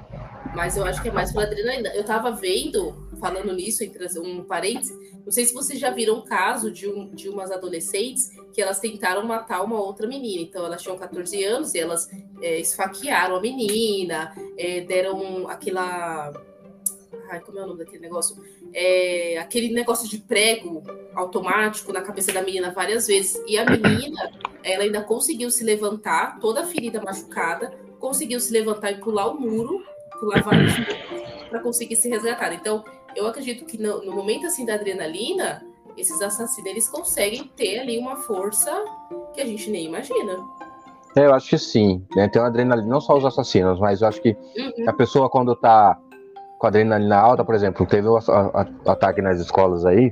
Mas 0.56 0.76
eu 0.76 0.84
acho 0.84 1.02
que 1.02 1.10
é 1.10 1.12
mais 1.12 1.32
pela 1.32 1.46
adrenalina. 1.46 1.90
Eu 1.96 2.04
tava 2.04 2.32
vendo, 2.32 3.08
falando 3.20 3.54
nisso, 3.54 3.84
entre 3.84 4.06
um 4.20 4.44
parênteses, 4.44 4.96
não 5.26 5.32
sei 5.32 5.46
se 5.46 5.54
vocês 5.54 5.80
já 5.80 5.90
viram 5.90 6.18
um 6.18 6.22
caso 6.22 6.72
de, 6.72 6.88
um, 6.88 7.10
de 7.14 7.30
umas 7.30 7.52
adolescentes 7.52 8.32
que 8.52 8.62
elas 8.62 8.80
tentaram 8.80 9.26
matar 9.26 9.64
uma 9.64 9.80
outra 9.80 10.08
menina. 10.08 10.42
Então, 10.42 10.66
elas 10.66 10.82
tinham 10.82 10.98
14 10.98 11.44
anos 11.44 11.74
e 11.74 11.80
elas 11.80 12.10
é, 12.42 12.60
esfaquearam 12.60 13.36
a 13.36 13.42
menina, 13.42 14.34
é, 14.58 14.82
deram 14.82 15.48
aquela. 15.48 16.34
Ai, 17.30 17.40
como 17.40 17.60
é 17.60 17.64
o 17.64 17.68
nome 17.68 17.80
daquele 17.80 18.02
negócio? 18.02 18.36
É, 18.74 19.38
aquele 19.38 19.74
negócio 19.74 20.10
de 20.10 20.18
prego 20.18 20.84
automático 21.14 21.94
na 21.94 22.02
cabeça 22.02 22.32
da 22.34 22.42
menina 22.42 22.72
várias 22.72 23.08
vezes. 23.08 23.42
E 23.48 23.58
a 23.58 23.66
menina, 23.66 24.32
ela 24.64 24.84
ainda 24.84 25.02
conseguiu 25.02 25.50
se 25.50 25.64
levantar, 25.64 26.40
toda 26.40 26.66
ferida 26.66 27.02
machucada, 27.02 27.74
conseguiu 28.00 28.40
se 28.40 28.52
levantar 28.52 28.92
e 28.92 29.00
pular 29.00 29.28
o 29.28 29.40
muro 29.40 29.82
pular 30.22 30.44
vários 30.44 30.74
para 31.50 31.60
conseguir 31.60 31.96
se 31.96 32.08
resgatar. 32.08 32.54
Então, 32.54 32.84
eu 33.16 33.28
acredito 33.28 33.66
que 33.66 33.78
no, 33.78 34.06
no, 34.06 34.14
momento 34.14 34.46
assim 34.46 34.66
da 34.66 34.76
adrenalina, 34.76 35.66
esses 35.98 36.22
assassinos 36.22 36.70
eles 36.70 36.88
conseguem 36.88 37.52
ter 37.56 37.80
ali 37.80 37.98
uma 37.98 38.16
força 38.16 38.72
que 39.34 39.42
a 39.42 39.46
gente 39.46 39.70
nem 39.70 39.88
imagina. 39.88 40.38
É, 41.16 41.26
eu 41.26 41.34
acho 41.34 41.50
que 41.50 41.58
sim. 41.58 42.06
Né? 42.16 42.30
Tem 42.30 42.42
uma 42.42 42.48
adrenalina, 42.48 42.88
não 42.88 43.02
só 43.02 43.18
os 43.18 43.26
assassinos, 43.26 43.80
mas 43.80 44.02
eu 44.02 44.08
acho 44.08 44.22
que 44.22 44.30
uhum. 44.30 44.88
a 44.88 44.94
pessoa 44.94 45.30
quando 45.30 45.56
tá 45.56 45.98
com 46.58 46.68
a 46.68 46.70
adrenalina 46.70 47.18
alta, 47.18 47.44
por 47.44 47.56
exemplo, 47.56 47.86
teve 47.86 48.08
um 48.08 48.16
ataque 48.86 49.22
nas 49.22 49.40
escolas 49.40 49.84
aí, 49.84 50.10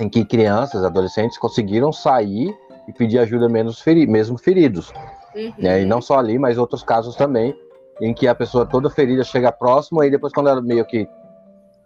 em 0.00 0.08
que 0.08 0.24
crianças, 0.24 0.82
adolescentes 0.82 1.36
conseguiram 1.36 1.92
sair 1.92 2.56
e 2.88 2.92
pedir 2.92 3.18
ajuda 3.18 3.48
menos 3.48 3.80
feri 3.80 4.06
mesmo 4.06 4.38
feridos. 4.38 4.90
Uhum. 5.36 5.52
Né? 5.58 5.82
E 5.82 5.84
não 5.84 6.00
só 6.00 6.18
ali, 6.18 6.38
mas 6.38 6.58
outros 6.58 6.82
casos 6.82 7.14
também, 7.14 7.54
em 8.00 8.14
que 8.14 8.26
a 8.26 8.34
pessoa 8.34 8.66
toda 8.66 8.90
ferida 8.90 9.22
chega 9.22 9.52
próximo, 9.52 10.02
e 10.02 10.10
depois 10.10 10.32
quando 10.32 10.48
ela 10.48 10.62
meio 10.62 10.84
que, 10.84 11.08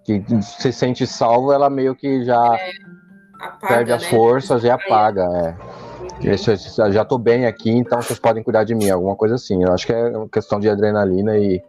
que 0.04 0.24
se 0.42 0.72
sente 0.72 1.06
salvo, 1.06 1.52
ela 1.52 1.68
meio 1.68 1.94
que 1.94 2.24
já 2.24 2.56
é, 2.56 2.70
apaga, 3.40 3.66
perde 3.68 3.92
as 3.92 4.02
né? 4.02 4.08
forças 4.10 4.64
e 4.64 4.70
apaga. 4.70 5.22
É. 5.22 5.84
Uhum. 6.22 6.92
já 6.92 7.04
tô 7.04 7.18
bem 7.18 7.46
aqui, 7.46 7.70
então 7.70 8.00
vocês 8.00 8.18
podem 8.18 8.42
cuidar 8.42 8.64
de 8.64 8.74
mim, 8.74 8.88
alguma 8.88 9.16
coisa 9.16 9.34
assim. 9.34 9.62
Eu 9.62 9.72
acho 9.72 9.86
que 9.86 9.92
é 9.92 10.16
uma 10.16 10.28
questão 10.28 10.60
de 10.60 10.70
adrenalina 10.70 11.36
e, 11.36 11.62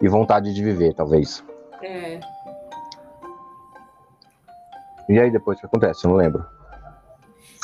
e 0.00 0.08
vontade 0.08 0.52
de 0.52 0.62
viver, 0.62 0.92
talvez. 0.94 1.44
É. 1.82 2.20
E 5.08 5.18
aí 5.18 5.30
depois 5.30 5.58
o 5.58 5.60
que 5.60 5.66
acontece? 5.66 6.04
Eu 6.04 6.10
não 6.10 6.16
lembro. 6.16 6.44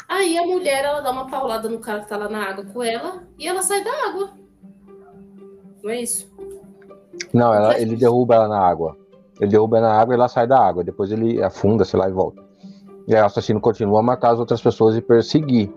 Aí 0.09 0.39
a 0.39 0.47
mulher 0.47 0.85
ela 0.85 1.01
dá 1.01 1.11
uma 1.11 1.29
paulada 1.29 1.69
no 1.69 1.79
cara 1.79 2.01
que 2.01 2.09
tá 2.09 2.17
lá 2.17 2.29
na 2.29 2.49
água 2.49 2.65
com 2.65 2.83
ela 2.83 3.23
e 3.39 3.47
ela 3.47 3.63
sai 3.63 3.85
da 3.85 3.91
água. 4.07 4.31
Não 5.83 5.91
é 5.91 6.01
isso? 6.01 6.28
Não, 7.33 7.53
ela, 7.53 7.79
ele 7.79 7.97
derruba 7.97 8.35
ela 8.35 8.49
na 8.49 8.59
água. 8.59 8.97
Ele 9.41 9.51
derruba 9.51 9.79
ela 9.79 9.89
na 9.89 10.01
água 10.01 10.15
e 10.15 10.17
ela 10.17 10.29
sai 10.29 10.47
da 10.47 10.59
água. 10.59 10.83
Depois 10.83 11.13
ele 11.13 11.43
afunda, 11.43 11.85
sei 11.85 11.99
lá, 11.99 12.09
e 12.09 12.13
volta. 12.13 12.43
E 13.07 13.15
aí 13.15 13.23
o 13.23 13.27
assassino 13.27 13.61
continua 13.61 14.01
a 14.01 14.03
matar 14.03 14.33
as 14.33 14.39
outras 14.39 14.61
pessoas 14.61 14.97
e 14.97 15.01
perseguir. 15.01 15.73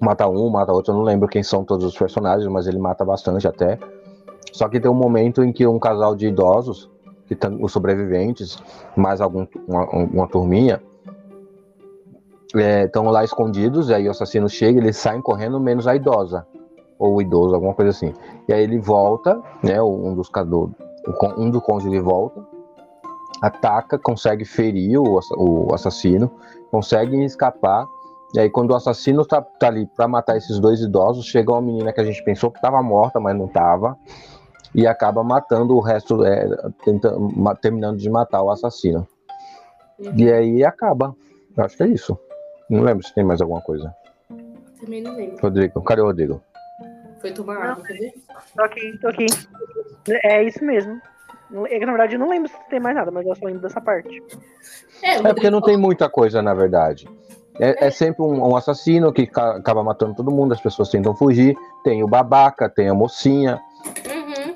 Mata 0.00 0.28
um, 0.28 0.48
mata 0.48 0.72
outro. 0.72 0.92
Eu 0.92 0.98
não 0.98 1.04
lembro 1.04 1.28
quem 1.28 1.42
são 1.42 1.64
todos 1.64 1.84
os 1.84 1.96
personagens, 1.96 2.50
mas 2.50 2.66
ele 2.66 2.78
mata 2.78 3.04
bastante 3.04 3.46
até. 3.46 3.78
Só 4.52 4.68
que 4.68 4.80
tem 4.80 4.90
um 4.90 4.94
momento 4.94 5.42
em 5.42 5.52
que 5.52 5.66
um 5.66 5.78
casal 5.78 6.14
de 6.14 6.26
idosos, 6.26 6.90
que 7.26 7.36
os 7.60 7.72
sobreviventes, 7.72 8.58
mais 8.96 9.20
algum, 9.20 9.46
uma, 9.66 9.84
uma 9.90 10.28
turminha, 10.28 10.82
estão 12.84 13.06
é, 13.06 13.10
lá 13.10 13.24
escondidos. 13.24 13.88
E 13.90 13.94
aí 13.94 14.08
o 14.08 14.10
assassino 14.10 14.48
chega, 14.48 14.78
eles 14.78 14.96
saem 14.96 15.20
correndo, 15.20 15.60
menos 15.60 15.86
a 15.86 15.94
idosa 15.94 16.46
ou 17.00 17.20
idoso, 17.22 17.54
alguma 17.54 17.72
coisa 17.72 17.90
assim. 17.90 18.12
E 18.46 18.52
aí 18.52 18.62
ele 18.62 18.78
volta, 18.78 19.42
né? 19.62 19.80
Um 19.82 20.14
dos 20.14 20.28
cadores, 20.28 20.74
um 21.38 21.50
do 21.50 21.60
cônjuge 21.60 21.98
volta, 21.98 22.46
ataca, 23.40 23.98
consegue 23.98 24.44
ferir 24.44 25.00
o, 25.00 25.18
o 25.36 25.74
assassino, 25.74 26.30
consegue 26.70 27.24
escapar. 27.24 27.86
E 28.34 28.38
aí, 28.38 28.50
quando 28.50 28.70
o 28.70 28.76
assassino 28.76 29.24
tá, 29.24 29.40
tá 29.40 29.68
ali 29.68 29.86
para 29.96 30.06
matar 30.06 30.36
esses 30.36 30.60
dois 30.60 30.80
idosos, 30.80 31.24
chega 31.24 31.50
uma 31.50 31.62
menina 31.62 31.92
que 31.92 32.00
a 32.00 32.04
gente 32.04 32.22
pensou 32.22 32.50
que 32.50 32.58
estava 32.58 32.80
morta, 32.80 33.18
mas 33.18 33.36
não 33.36 33.46
estava, 33.46 33.96
e 34.72 34.86
acaba 34.86 35.24
matando 35.24 35.74
o 35.74 35.80
resto, 35.80 36.24
é, 36.24 36.46
tentando, 36.84 37.28
terminando 37.60 37.96
de 37.96 38.08
matar 38.08 38.42
o 38.42 38.50
assassino. 38.50 39.08
Uhum. 39.98 40.12
E 40.16 40.30
aí 40.30 40.64
acaba. 40.64 41.16
Eu 41.56 41.64
acho 41.64 41.76
que 41.76 41.82
é 41.82 41.88
isso. 41.88 42.16
Não 42.68 42.82
lembro 42.82 43.04
se 43.04 43.12
tem 43.12 43.24
mais 43.24 43.40
alguma 43.40 43.60
coisa. 43.62 43.92
Também 44.80 45.02
não 45.02 45.16
lembro. 45.16 45.38
Rodrigo, 45.42 45.82
cadê 45.82 46.00
o 46.02 46.04
Rodrigo? 46.04 46.40
Foi 47.20 47.32
tomar 47.32 47.58
água, 47.58 47.84
quer 47.84 47.98
ver? 47.98 48.14
Tô 48.56 48.62
aqui, 48.62 48.98
tô 48.98 49.08
aqui. 49.08 49.26
É 50.24 50.42
isso 50.42 50.64
mesmo. 50.64 51.00
É 51.68 51.78
na 51.80 51.92
verdade, 51.92 52.14
eu 52.14 52.20
não 52.20 52.28
lembro 52.28 52.48
se 52.48 52.56
tem 52.68 52.80
mais 52.80 52.94
nada, 52.94 53.10
mas 53.10 53.26
eu 53.26 53.34
só 53.34 53.46
lembro 53.46 53.60
dessa 53.60 53.80
parte. 53.80 54.22
É, 55.02 55.16
é 55.16 55.22
porque 55.34 55.50
não 55.50 55.60
tem 55.60 55.76
muita 55.76 56.08
coisa, 56.08 56.40
na 56.40 56.54
verdade. 56.54 57.08
É, 57.58 57.86
é 57.86 57.90
sempre 57.90 58.22
um, 58.22 58.48
um, 58.48 58.56
assassino 58.56 59.12
que 59.12 59.28
acaba 59.34 59.82
matando 59.82 60.14
todo 60.14 60.30
mundo, 60.30 60.54
as 60.54 60.60
pessoas 60.60 60.88
tentam 60.88 61.14
fugir. 61.14 61.56
Tem 61.82 62.02
o 62.02 62.08
babaca, 62.08 62.68
tem 62.68 62.88
a 62.88 62.94
mocinha. 62.94 63.60
Uhum. 64.06 64.54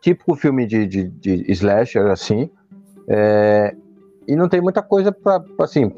Típico 0.00 0.34
filme 0.34 0.66
de, 0.66 0.86
de, 0.86 1.08
de 1.08 1.52
slasher, 1.52 2.10
assim. 2.10 2.50
É, 3.08 3.74
e 4.26 4.36
não 4.36 4.48
tem 4.48 4.60
muita 4.60 4.82
coisa 4.82 5.12
para 5.12 5.42
assim, 5.60 5.90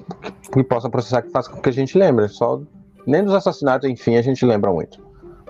que 0.53 0.62
possa 0.62 0.88
processar 0.88 1.23
que 1.23 1.31
faça 1.31 1.50
com 1.50 1.61
que 1.61 1.69
a 1.69 1.73
gente 1.73 1.97
lembre. 1.99 2.29
Só, 2.29 2.61
nem 3.07 3.25
dos 3.25 3.35
assassinatos, 3.35 3.88
enfim, 3.88 4.17
a 4.17 4.23
gente 4.23 4.45
lembra 4.45 4.71
muito. 4.73 5.03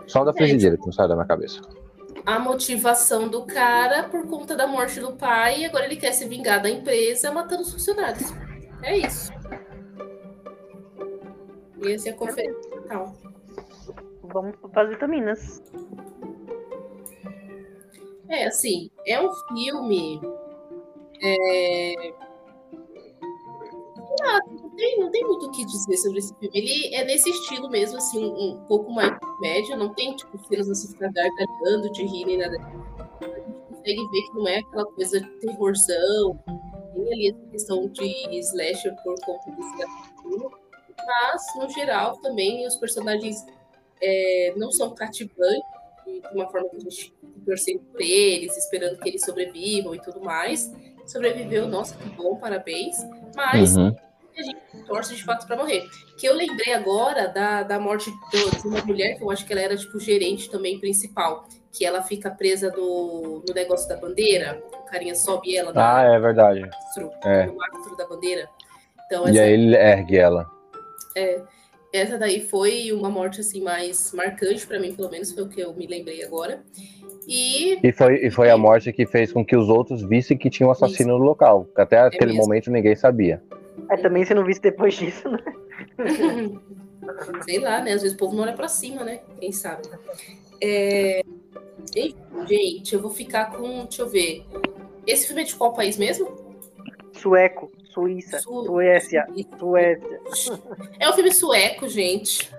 Só 0.07 0.25
da 0.25 0.33
frigideira 0.33 0.77
que 0.77 0.87
não 0.87 0.93
sai 0.93 1.09
da 1.09 1.15
minha 1.15 1.27
cabeça 1.27 1.61
a 2.27 2.39
motivação 2.39 3.29
do 3.29 3.45
cara 3.45 4.05
por 4.05 4.27
conta 4.27 4.57
da 4.57 4.67
morte 4.67 4.99
do 4.99 5.13
pai 5.13 5.61
e 5.61 5.65
agora 5.67 5.85
ele 5.85 5.97
quer 5.97 6.13
se 6.13 6.27
vingar 6.27 6.63
da 6.63 6.71
empresa 6.71 7.31
matando 7.31 7.63
os 7.63 7.73
funcionários. 7.73 8.33
É 8.83 8.97
isso. 8.99 9.31
E 11.83 11.93
essa 11.93 12.09
é 12.09 12.13
a 12.13 12.17
conferência 12.17 12.71
total. 12.71 13.15
Vamos 14.23 14.57
para 14.73 14.83
as 14.83 14.89
vitaminas. 14.91 15.63
É, 18.29 18.47
assim, 18.47 18.91
é 19.07 19.21
um 19.21 19.31
filme. 19.49 20.21
É... 21.23 21.95
Ah, 24.23 24.41
tem, 24.77 24.99
não 25.01 25.11
tem 25.11 25.25
muito 25.25 25.47
o 25.47 25.51
que 25.51 25.65
dizer 25.65 25.97
sobre 25.97 26.19
esse 26.19 26.35
filme. 26.35 26.51
Ele 26.53 26.95
é 26.95 27.05
nesse 27.05 27.31
estilo 27.31 27.69
mesmo, 27.71 27.99
assim, 27.99 28.25
um, 28.25 28.65
pouco 28.69 28.93
mais 28.93 29.17
médio, 29.41 29.77
não 29.77 29.95
tem, 29.95 30.15
tipo, 30.17 30.39
cenas 30.47 30.69
assim, 30.71 30.89
ficar 30.89 31.11
gargalhando 31.13 31.91
de 31.93 32.05
rir 32.05 32.25
nem 32.27 32.39
nada. 32.39 32.57
A 32.57 33.25
gente 33.25 33.59
consegue 33.69 34.09
ver 34.09 34.23
que 34.23 34.35
não 34.35 34.49
é 34.49 34.59
aquela 34.59 34.85
coisa 34.87 35.21
de 35.21 35.31
terrorzão, 35.41 36.39
tem 36.95 37.13
ali 37.13 37.31
essa 37.31 37.51
questão 37.51 37.89
de 37.89 38.39
slasher 38.39 38.95
por 39.03 39.15
conta 39.25 39.51
desse 39.51 39.79
gatilho 39.79 40.65
mas, 41.07 41.43
no 41.57 41.69
geral, 41.71 42.17
também 42.19 42.67
os 42.67 42.77
personagens 42.77 43.45
é, 44.01 44.55
não 44.57 44.71
são 44.73 44.95
cativantes 44.95 45.63
de 46.07 46.35
uma 46.35 46.49
forma 46.51 46.69
que 46.69 46.77
a 46.77 46.81
gente 46.81 47.15
torcendo 47.45 47.81
por 47.81 48.01
eles, 48.01 48.57
esperando 48.57 48.99
que 48.99 49.09
eles 49.09 49.25
sobrevivam 49.25 49.95
e 49.95 50.01
tudo 50.01 50.21
mais. 50.21 50.73
Sobreviveu, 51.07 51.69
nossa, 51.69 51.97
que 51.97 52.09
bom, 52.11 52.37
parabéns. 52.37 52.97
Mas 53.37 53.77
uhum. 53.77 53.95
Torce 54.85 55.15
de 55.15 55.25
fato 55.25 55.47
para 55.47 55.57
morrer. 55.57 55.89
Que 56.17 56.27
eu 56.27 56.35
lembrei 56.35 56.73
agora 56.73 57.29
da, 57.29 57.63
da 57.63 57.79
morte 57.79 58.11
de 58.31 58.69
uma 58.69 58.85
mulher, 58.85 59.17
que 59.17 59.25
eu 59.25 59.31
acho 59.31 59.45
que 59.47 59.53
ela 59.53 59.63
era 59.63 59.77
tipo 59.77 59.99
gerente 59.99 60.51
também 60.51 60.79
principal, 60.79 61.47
que 61.73 61.85
ela 61.85 62.03
fica 62.03 62.31
presa 62.31 62.71
no, 62.71 63.43
no 63.47 63.55
negócio 63.55 63.89
da 63.89 63.97
bandeira, 63.97 64.63
o 64.73 64.85
carinha 64.85 65.15
sobe 65.15 65.57
ela. 65.57 65.73
Ah, 65.75 66.03
é 66.03 66.19
verdade. 66.19 66.69
É. 67.25 67.47
No 67.47 67.57
mastro 67.57 67.97
da 67.97 68.07
bandeira. 68.07 68.49
Então, 69.07 69.29
e 69.29 69.39
aí 69.39 69.53
ele 69.53 69.77
ergue 69.77 70.17
ela. 70.17 70.51
É, 71.17 71.41
essa 71.93 72.19
daí 72.19 72.41
foi 72.41 72.91
uma 72.91 73.09
morte 73.09 73.41
assim 73.41 73.63
mais 73.63 74.13
marcante 74.13 74.67
para 74.67 74.81
mim, 74.81 74.95
pelo 74.95 75.11
menos 75.11 75.33
foi 75.33 75.45
o 75.45 75.49
que 75.49 75.61
eu 75.61 75.73
me 75.75 75.87
lembrei 75.87 76.25
agora. 76.25 76.63
E, 77.27 77.79
e, 77.83 77.93
foi, 77.93 78.27
e 78.27 78.31
foi 78.31 78.51
a 78.51 78.57
morte 78.57 78.93
que 78.93 79.07
fez 79.07 79.33
com 79.33 79.45
que 79.45 79.57
os 79.57 79.69
outros 79.69 80.03
vissem 80.03 80.37
que 80.37 80.51
tinha 80.51 80.67
um 80.67 80.71
assassino 80.73 81.11
Isso. 81.11 81.19
no 81.19 81.25
local. 81.25 81.69
Até 81.77 81.97
é 81.97 82.01
aquele 82.01 82.33
mesmo. 82.33 82.43
momento 82.43 82.71
ninguém 82.71 82.97
sabia. 82.97 83.43
É, 83.91 83.97
também 83.97 84.25
você 84.25 84.35
não 84.35 84.45
visse 84.45 84.61
depois 84.61 84.95
disso, 84.95 85.29
né? 85.29 85.39
Sei 87.45 87.59
lá, 87.59 87.83
né? 87.83 87.93
Às 87.93 88.03
vezes 88.03 88.15
o 88.15 88.19
povo 88.19 88.35
não 88.35 88.43
olha 88.43 88.55
pra 88.55 88.69
cima, 88.69 89.05
né? 89.05 89.21
Quem 89.39 89.53
sabe. 89.53 89.89
É... 90.61 91.23
Enfim, 91.83 92.17
gente, 92.49 92.95
eu 92.95 93.01
vou 93.01 93.11
ficar 93.11 93.53
com. 93.53 93.85
Deixa 93.85 94.03
eu 94.03 94.09
ver. 94.09 94.47
Esse 95.07 95.27
filme 95.27 95.43
é 95.43 95.45
de 95.45 95.55
qual 95.55 95.75
país 95.75 95.99
mesmo? 95.99 96.35
Sueco. 97.13 97.71
Suíça, 97.95 98.41
Su... 98.41 98.65
Suécia, 98.65 99.27
Suécia. 99.57 100.21
É 100.99 101.09
um 101.09 101.13
filme 101.13 101.33
sueco, 101.33 101.89
gente. 101.89 102.51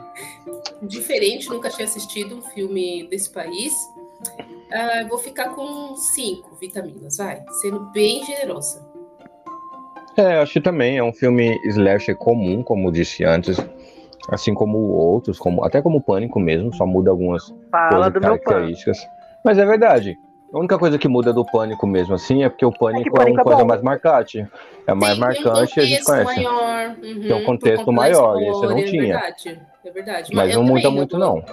Diferente, 0.82 1.50
nunca 1.50 1.68
tinha 1.68 1.84
assistido 1.84 2.36
um 2.36 2.42
filme 2.42 3.06
desse 3.08 3.30
país. 3.30 3.74
Uh, 3.74 5.08
vou 5.08 5.18
ficar 5.18 5.50
com 5.50 5.94
cinco 5.96 6.56
vitaminas, 6.56 7.18
vai, 7.18 7.44
sendo 7.60 7.80
bem 7.90 8.24
generosa. 8.24 8.83
É, 10.16 10.38
acho 10.38 10.54
que 10.54 10.60
também 10.60 10.98
é 10.98 11.02
um 11.02 11.12
filme 11.12 11.58
slasher 11.64 12.16
comum, 12.16 12.62
como 12.62 12.92
disse 12.92 13.24
antes, 13.24 13.56
assim 14.28 14.54
como 14.54 14.78
outros, 14.78 15.38
como 15.38 15.64
até 15.64 15.82
como 15.82 16.00
Pânico 16.00 16.38
mesmo, 16.38 16.72
só 16.74 16.86
muda 16.86 17.10
algumas 17.10 17.52
Fala 17.70 18.10
coisas, 18.10 18.22
características. 18.22 18.98
Mas 19.44 19.58
é 19.58 19.66
verdade. 19.66 20.16
A 20.52 20.58
única 20.58 20.78
coisa 20.78 20.96
que 20.96 21.08
muda 21.08 21.32
do 21.32 21.44
pânico 21.44 21.84
mesmo, 21.84 22.14
assim, 22.14 22.44
é 22.44 22.48
porque 22.48 22.64
o 22.64 22.70
pânico 22.70 23.20
é, 23.20 23.22
é 23.22 23.32
uma 23.32 23.40
é 23.40 23.44
coisa 23.44 23.64
mais 23.64 23.82
marcante. 23.82 24.46
É 24.86 24.94
mais 24.94 25.14
Sim, 25.14 25.20
marcante 25.20 25.80
e 25.80 25.82
a 25.82 25.86
gente 25.86 26.04
conhece. 26.04 26.24
Maior. 26.24 26.88
Uhum, 26.90 27.20
tem 27.22 27.32
um 27.34 27.44
contexto 27.44 27.92
maior, 27.92 28.40
e 28.40 28.48
esse 28.48 28.62
não 28.62 28.78
é 28.78 28.82
tinha. 28.84 29.02
Verdade, 29.02 29.60
é 29.84 29.90
verdade. 29.90 30.30
Mas, 30.32 30.46
Mas 30.46 30.56
não 30.56 30.62
muda 30.62 30.90
muito, 30.92 31.18
não. 31.18 31.44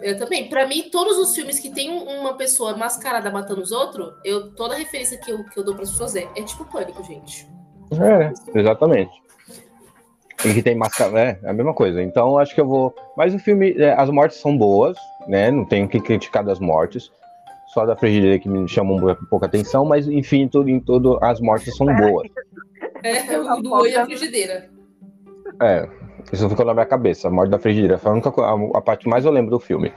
Eu 0.00 0.16
também. 0.16 0.48
Para 0.48 0.68
mim, 0.68 0.88
todos 0.90 1.18
os 1.18 1.34
filmes 1.34 1.58
que 1.58 1.68
tem 1.68 1.90
uma 1.90 2.34
pessoa 2.34 2.76
mascarada 2.76 3.28
matando 3.28 3.60
os 3.60 3.72
outros, 3.72 4.14
eu, 4.24 4.54
toda 4.54 4.76
referência 4.76 5.18
que 5.18 5.32
eu, 5.32 5.42
que 5.44 5.58
eu 5.58 5.64
dou 5.64 5.74
para 5.74 5.82
as 5.82 5.90
pessoas 5.90 6.14
é, 6.14 6.28
é 6.36 6.42
tipo 6.42 6.64
pânico, 6.64 7.02
gente. 7.02 7.48
É, 7.98 8.32
exatamente. 8.58 9.22
E 10.44 10.52
que 10.52 10.62
tem 10.62 10.74
máscara, 10.74 11.18
é, 11.20 11.38
é 11.42 11.50
a 11.50 11.52
mesma 11.52 11.72
coisa. 11.72 12.02
Então, 12.02 12.38
acho 12.38 12.54
que 12.54 12.60
eu 12.60 12.66
vou. 12.66 12.94
Mas 13.16 13.34
o 13.34 13.38
filme, 13.38 13.72
é, 13.78 13.94
as 13.94 14.10
mortes 14.10 14.38
são 14.38 14.56
boas, 14.56 14.96
né? 15.26 15.50
Não 15.50 15.64
tenho 15.64 15.88
que 15.88 16.00
criticar 16.00 16.44
das 16.44 16.58
mortes 16.58 17.10
só 17.74 17.84
da 17.84 17.96
frigideira 17.96 18.38
que 18.38 18.48
me 18.48 18.68
chamou 18.68 19.10
um 19.10 19.14
pouca 19.28 19.46
atenção, 19.46 19.84
mas 19.84 20.06
enfim, 20.06 20.46
tudo, 20.46 20.70
em 20.70 20.78
todo 20.78 21.18
as 21.20 21.40
mortes 21.40 21.76
são 21.76 21.86
boas. 21.86 22.28
É, 23.02 23.38
o 23.38 23.60
do 23.60 23.72
oi 23.72 23.94
a 23.94 24.04
frigideira. 24.04 24.70
É, 25.60 25.88
isso 26.32 26.48
ficou 26.48 26.64
na 26.64 26.72
minha 26.72 26.86
cabeça, 26.86 27.26
a 27.26 27.30
morte 27.30 27.50
da 27.50 27.58
frigideira. 27.58 27.98
Foi 27.98 28.12
a, 28.12 28.14
única, 28.14 28.30
a, 28.40 28.78
a 28.78 28.80
parte 28.80 29.08
mais 29.08 29.24
eu 29.24 29.32
lembro 29.32 29.50
do 29.50 29.58
filme. 29.58 29.92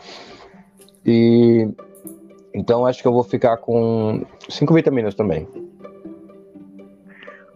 E 1.06 1.70
então 2.54 2.86
acho 2.86 3.02
que 3.02 3.08
eu 3.08 3.14
vou 3.14 3.24
ficar 3.24 3.58
com 3.58 4.26
cinco 4.50 4.74
vitaminas 4.74 5.14
também. 5.14 5.48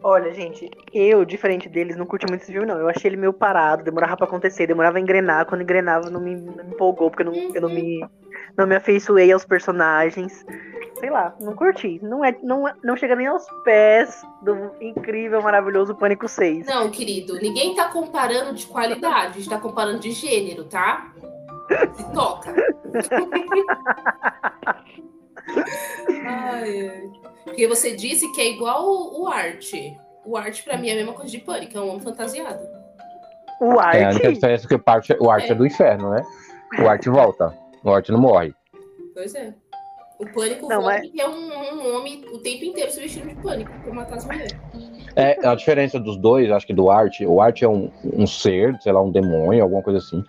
Olha, 0.03 0.33
gente, 0.33 0.69
eu, 0.93 1.23
diferente 1.23 1.69
deles, 1.69 1.95
não 1.95 2.05
curti 2.05 2.25
muito 2.27 2.41
esse 2.41 2.51
filme, 2.51 2.67
não. 2.67 2.77
Eu 2.77 2.89
achei 2.89 3.09
ele 3.09 3.17
meio 3.17 3.33
parado, 3.33 3.83
demorava 3.83 4.17
pra 4.17 4.25
acontecer, 4.25 4.65
demorava 4.65 4.97
a 4.97 5.01
engrenar. 5.01 5.45
Quando 5.45 5.61
engrenava, 5.61 6.09
não 6.09 6.19
me, 6.19 6.35
não 6.35 6.63
me 6.63 6.71
empolgou, 6.73 7.09
porque 7.09 7.21
eu 7.21 7.31
não, 7.31 7.55
eu 7.55 7.61
não 7.61 7.69
me 7.69 8.01
não 8.57 8.65
me 8.67 8.75
afeiçoei 8.75 9.31
aos 9.31 9.45
personagens. 9.45 10.45
Sei 10.99 11.09
lá, 11.09 11.33
não 11.39 11.55
curti. 11.55 11.99
Não, 12.03 12.23
é, 12.23 12.37
não, 12.43 12.65
não 12.83 12.95
chega 12.95 13.15
nem 13.15 13.27
aos 13.27 13.45
pés 13.63 14.23
do 14.41 14.71
incrível, 14.79 15.41
maravilhoso 15.41 15.95
Pânico 15.95 16.27
6. 16.27 16.67
Não, 16.67 16.91
querido, 16.91 17.39
ninguém 17.41 17.73
tá 17.75 17.89
comparando 17.89 18.53
de 18.53 18.67
qualidade, 18.67 19.29
a 19.29 19.39
gente 19.39 19.49
tá 19.49 19.57
comparando 19.57 19.99
de 19.99 20.11
gênero, 20.11 20.65
tá? 20.65 21.11
Se 21.93 22.13
toca. 22.13 22.53
Ai, 26.23 27.01
porque 27.43 27.67
você 27.67 27.95
disse 27.95 28.31
que 28.33 28.41
é 28.41 28.49
igual 28.49 28.85
o, 28.85 29.23
o 29.23 29.27
arte. 29.27 29.97
O 30.25 30.37
arte, 30.37 30.63
pra 30.63 30.77
mim, 30.77 30.89
é 30.89 30.93
a 30.93 30.95
mesma 30.95 31.13
coisa 31.13 31.31
de 31.31 31.39
pânico, 31.39 31.77
é 31.77 31.81
um 31.81 31.89
homem 31.89 32.01
fantasiado. 32.01 32.63
O 33.59 33.79
arte. 33.79 33.97
É, 33.97 34.05
a 34.05 34.09
única 34.09 34.33
diferença 34.33 34.65
é 34.65 34.67
que 34.67 34.75
o 34.75 34.83
arte, 34.85 35.17
o 35.19 35.29
arte 35.29 35.49
é. 35.49 35.51
é 35.51 35.55
do 35.55 35.65
inferno, 35.65 36.11
né? 36.11 36.23
O 36.79 36.87
arte 36.87 37.09
volta. 37.09 37.55
Morte 37.83 38.11
não 38.11 38.19
morre. 38.19 38.53
Pois 39.13 39.33
é. 39.35 39.53
O 40.19 40.25
pânico 40.31 40.67
não, 40.67 40.83
mas... 40.83 41.09
é 41.17 41.27
um, 41.27 41.51
um, 41.51 41.95
homem 41.95 42.23
o 42.31 42.37
tempo 42.37 42.63
inteiro 42.63 42.91
se 42.91 42.99
vestindo 42.99 43.27
de 43.27 43.35
pânico 43.41 43.71
pra 43.81 43.91
matar 43.91 44.17
as 44.17 44.25
mulheres. 44.25 44.55
É, 45.15 45.47
a 45.47 45.55
diferença 45.55 45.99
dos 45.99 46.15
dois, 46.15 46.51
acho 46.51 46.67
que 46.67 46.75
do 46.75 46.91
Arte, 46.91 47.25
o 47.25 47.41
Arte 47.41 47.65
é 47.65 47.67
um, 47.67 47.89
um 48.03 48.27
ser, 48.27 48.77
sei 48.81 48.91
lá, 48.91 49.01
um 49.01 49.11
demônio, 49.11 49.63
alguma 49.63 49.81
coisa 49.81 49.97
assim, 49.97 50.23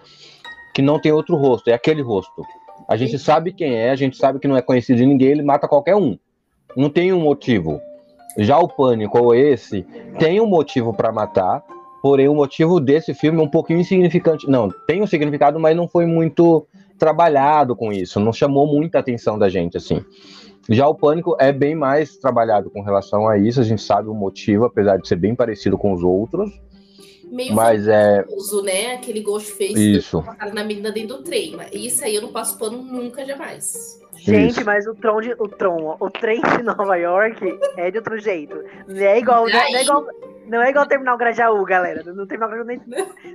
que 0.75 0.81
não 0.81 0.99
tem 0.99 1.13
outro 1.13 1.37
rosto, 1.37 1.69
é 1.69 1.75
aquele 1.75 2.01
rosto. 2.01 2.43
A 2.89 2.97
gente 2.97 3.13
Sim. 3.13 3.25
sabe 3.25 3.53
quem 3.53 3.75
é, 3.75 3.91
a 3.91 3.95
gente 3.95 4.17
sabe 4.17 4.39
que 4.39 4.49
não 4.49 4.57
é 4.57 4.63
conhecido 4.63 4.97
de 4.97 5.05
ninguém, 5.05 5.29
ele 5.29 5.43
mata 5.43 5.69
qualquer 5.69 5.95
um. 5.95 6.19
Não 6.77 6.89
tem 6.89 7.13
um 7.13 7.21
motivo. 7.21 7.81
Já 8.39 8.59
o 8.59 8.69
Pânico, 8.69 9.19
ou 9.19 9.35
esse, 9.35 9.83
tem 10.19 10.41
um 10.41 10.47
motivo 10.47 10.95
para 10.95 11.13
matar, 11.13 11.63
porém 12.03 12.29
o 12.29 12.35
motivo 12.35 12.81
desse 12.81 13.13
filme 13.13 13.39
é 13.39 13.43
um 13.43 13.49
pouquinho 13.49 13.81
insignificante. 13.81 14.49
Não, 14.49 14.71
tem 14.87 15.03
um 15.03 15.07
significado, 15.07 15.61
mas 15.61 15.77
não 15.77 15.87
foi 15.87 16.07
muito 16.07 16.67
trabalhado 16.99 17.77
com 17.77 17.93
isso, 17.93 18.21
não 18.21 18.33
chamou 18.33 18.67
muita 18.67 18.99
atenção 18.99 19.39
da 19.39 19.49
gente, 19.49 19.77
assim. 19.77 20.03
Já 20.69 20.87
o 20.87 20.95
Pânico 20.95 21.37
é 21.41 21.53
bem 21.53 21.75
mais 21.75 22.17
trabalhado 22.17 22.71
com 22.71 22.83
relação 22.83 23.29
a 23.29 23.37
isso, 23.37 23.61
a 23.61 23.65
gente 23.65 23.83
sabe 23.83 24.09
o 24.09 24.15
motivo, 24.15 24.65
apesar 24.65 24.97
de 24.97 25.09
ser 25.09 25.17
bem 25.17 25.35
parecido 25.35 25.77
com 25.77 25.93
os 25.93 26.03
outros. 26.03 26.51
Meio 27.31 27.55
mas 27.55 27.89
é 27.89 28.25
né? 28.63 28.95
Aquele 28.95 29.25
Face 29.25 29.75
isso. 29.75 30.23
na 30.53 30.63
menina 30.63 30.93
dentro 30.93 31.17
do 31.17 31.23
trem. 31.23 31.57
Isso 31.73 32.05
aí 32.05 32.15
eu 32.15 32.23
não 32.23 32.31
passo 32.31 32.59
pano 32.59 32.83
nunca, 32.83 33.25
jamais. 33.25 34.02
Gente, 34.25 34.59
Isso. 34.59 34.65
mas 34.65 34.87
o 34.87 34.95
Tron, 34.95 35.21
de, 35.21 35.33
o 35.33 35.49
Tron, 35.49 35.97
o 35.99 36.11
trem 36.11 36.41
de 36.41 36.63
Nova 36.63 36.97
York 36.97 37.59
é 37.77 37.91
de 37.91 37.99
outro 37.99 38.19
jeito. 38.19 38.63
Não 38.87 39.03
é 39.03 39.19
igual, 39.19 39.49
não 39.49 39.59
é 39.59 39.83
igual, 39.83 40.07
não 40.47 40.63
é 40.63 40.71
igual 40.71 40.85
o 40.85 40.89
Terminal 40.89 41.19
Grajaú, 41.19 41.65
galera. 41.65 42.05
No 42.13 42.25
Terminal 42.27 42.49
Grajaú, 42.49 42.67
nem, 42.67 42.81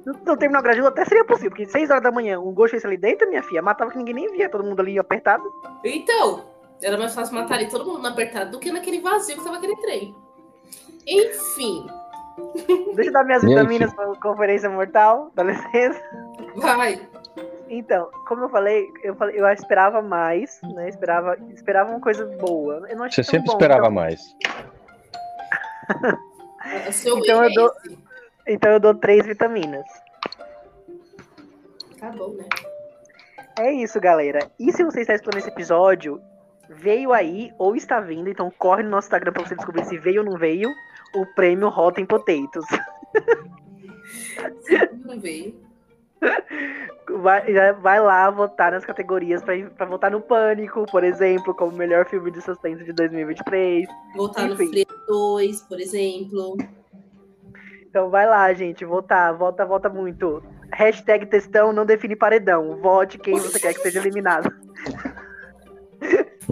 no, 0.05 0.13
no 0.13 0.37
Terminal 0.37 0.63
Grajaú 0.63 0.87
até 0.87 1.03
seria 1.03 1.25
possível, 1.25 1.51
porque 1.51 1.65
6 1.65 1.89
horas 1.89 2.03
da 2.03 2.11
manhã, 2.11 2.39
um 2.39 2.55
Face 2.55 2.87
ali 2.87 2.95
dentro, 2.95 3.27
minha 3.27 3.43
filha, 3.43 3.61
matava 3.61 3.91
que 3.91 3.97
ninguém 3.97 4.15
nem 4.15 4.31
via, 4.31 4.49
todo 4.49 4.63
mundo 4.63 4.79
ali 4.79 4.97
apertado. 4.97 5.43
Então, 5.83 6.45
Era 6.81 6.97
mais 6.97 7.13
fácil 7.13 7.35
matar 7.35 7.55
ali 7.55 7.69
todo 7.69 7.85
mundo 7.85 8.07
apertado 8.07 8.51
do 8.51 8.59
que 8.59 8.71
naquele 8.71 9.01
vazio 9.01 9.35
que 9.35 9.43
tava 9.43 9.57
aquele 9.57 9.75
trem. 9.77 10.15
Enfim. 11.05 11.85
Deixa 12.95 13.09
eu 13.09 13.13
dar 13.13 13.23
minhas 13.23 13.43
vitaminas 13.43 13.93
para 13.93 14.15
conferência 14.21 14.69
mortal, 14.69 15.31
dá 15.33 15.43
licença. 15.43 16.01
Vai. 16.55 17.01
Então, 17.69 18.09
como 18.27 18.43
eu 18.43 18.49
falei, 18.49 18.87
eu, 19.03 19.15
falei, 19.15 19.39
eu 19.39 19.47
esperava 19.49 20.01
mais, 20.01 20.59
né? 20.73 20.89
Esperava, 20.89 21.37
esperava 21.53 21.91
uma 21.91 21.99
coisa 21.99 22.25
boa. 22.37 22.85
Eu 22.89 22.97
não 22.97 23.09
Você 23.09 23.23
sempre 23.23 23.47
bom, 23.47 23.53
esperava 23.53 23.83
então... 23.83 23.91
mais. 23.91 24.35
então, 27.05 27.43
eu 27.43 27.53
dou, 27.53 27.71
então 28.47 28.71
eu 28.71 28.79
dou 28.79 28.95
três 28.95 29.25
vitaminas. 29.25 29.85
Tá 31.99 32.11
bom, 32.11 32.33
né? 32.33 32.45
É 33.59 33.71
isso, 33.71 33.99
galera. 33.99 34.39
E 34.59 34.71
se 34.71 34.83
você 34.83 35.01
está 35.01 35.15
escutando 35.15 35.39
esse 35.39 35.49
episódio, 35.49 36.21
veio 36.69 37.11
aí 37.11 37.51
ou 37.57 37.75
está 37.75 37.99
vindo, 37.99 38.29
então 38.29 38.51
corre 38.57 38.83
no 38.83 38.89
nosso 38.89 39.07
Instagram 39.07 39.33
para 39.33 39.43
você 39.43 39.55
descobrir 39.55 39.83
se 39.85 39.97
veio 39.97 40.21
ou 40.21 40.29
não 40.29 40.37
veio 40.37 40.69
o 41.15 41.25
prêmio 41.33 41.69
Rotten 41.69 42.05
Potatoes. 42.05 42.65
não 45.03 45.19
veio. 45.19 45.66
Vai, 47.09 47.53
já 47.53 47.71
vai 47.71 48.01
lá 48.01 48.29
votar 48.29 48.73
nas 48.73 48.83
categorias 48.83 49.41
para 49.41 49.85
votar 49.85 50.11
no 50.11 50.19
Pânico, 50.19 50.85
por 50.91 51.05
exemplo, 51.05 51.55
como 51.55 51.71
melhor 51.71 52.05
filme 52.05 52.29
de 52.29 52.41
suspense 52.41 52.83
de 52.83 52.91
2023. 52.91 53.87
Votar 54.15 54.45
Enfim. 54.45 54.65
no 54.65 54.69
Freio 54.69 54.87
2, 55.07 55.61
por 55.61 55.79
exemplo. 55.79 56.57
Então 57.89 58.09
vai 58.09 58.27
lá, 58.27 58.53
gente, 58.53 58.83
votar, 58.83 59.33
vota, 59.33 59.65
vota 59.65 59.87
muito. 59.87 60.43
Hashtag 60.73 61.25
textão 61.27 61.71
não 61.71 61.85
define 61.85 62.15
paredão. 62.15 62.75
Vote 62.81 63.17
quem 63.17 63.35
você 63.35 63.57
quer 63.57 63.73
que 63.73 63.79
seja 63.79 63.99
eliminado. 63.99 64.51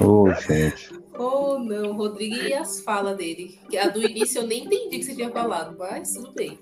Ô, 0.01 0.23
oh, 0.23 0.33
gente. 0.33 0.97
Oh, 1.17 1.59
não, 1.59 1.97
Rodrigo 1.97 2.35
e 2.35 2.53
as 2.53 2.79
falas 2.81 3.17
dele. 3.17 3.59
A 3.77 3.89
do 3.89 4.01
início 4.01 4.41
eu 4.41 4.47
nem 4.47 4.65
entendi 4.65 4.99
que 4.99 5.03
você 5.03 5.15
tinha 5.15 5.29
falado, 5.29 5.75
mas 5.77 6.13
tudo 6.13 6.31
bem. 6.33 6.57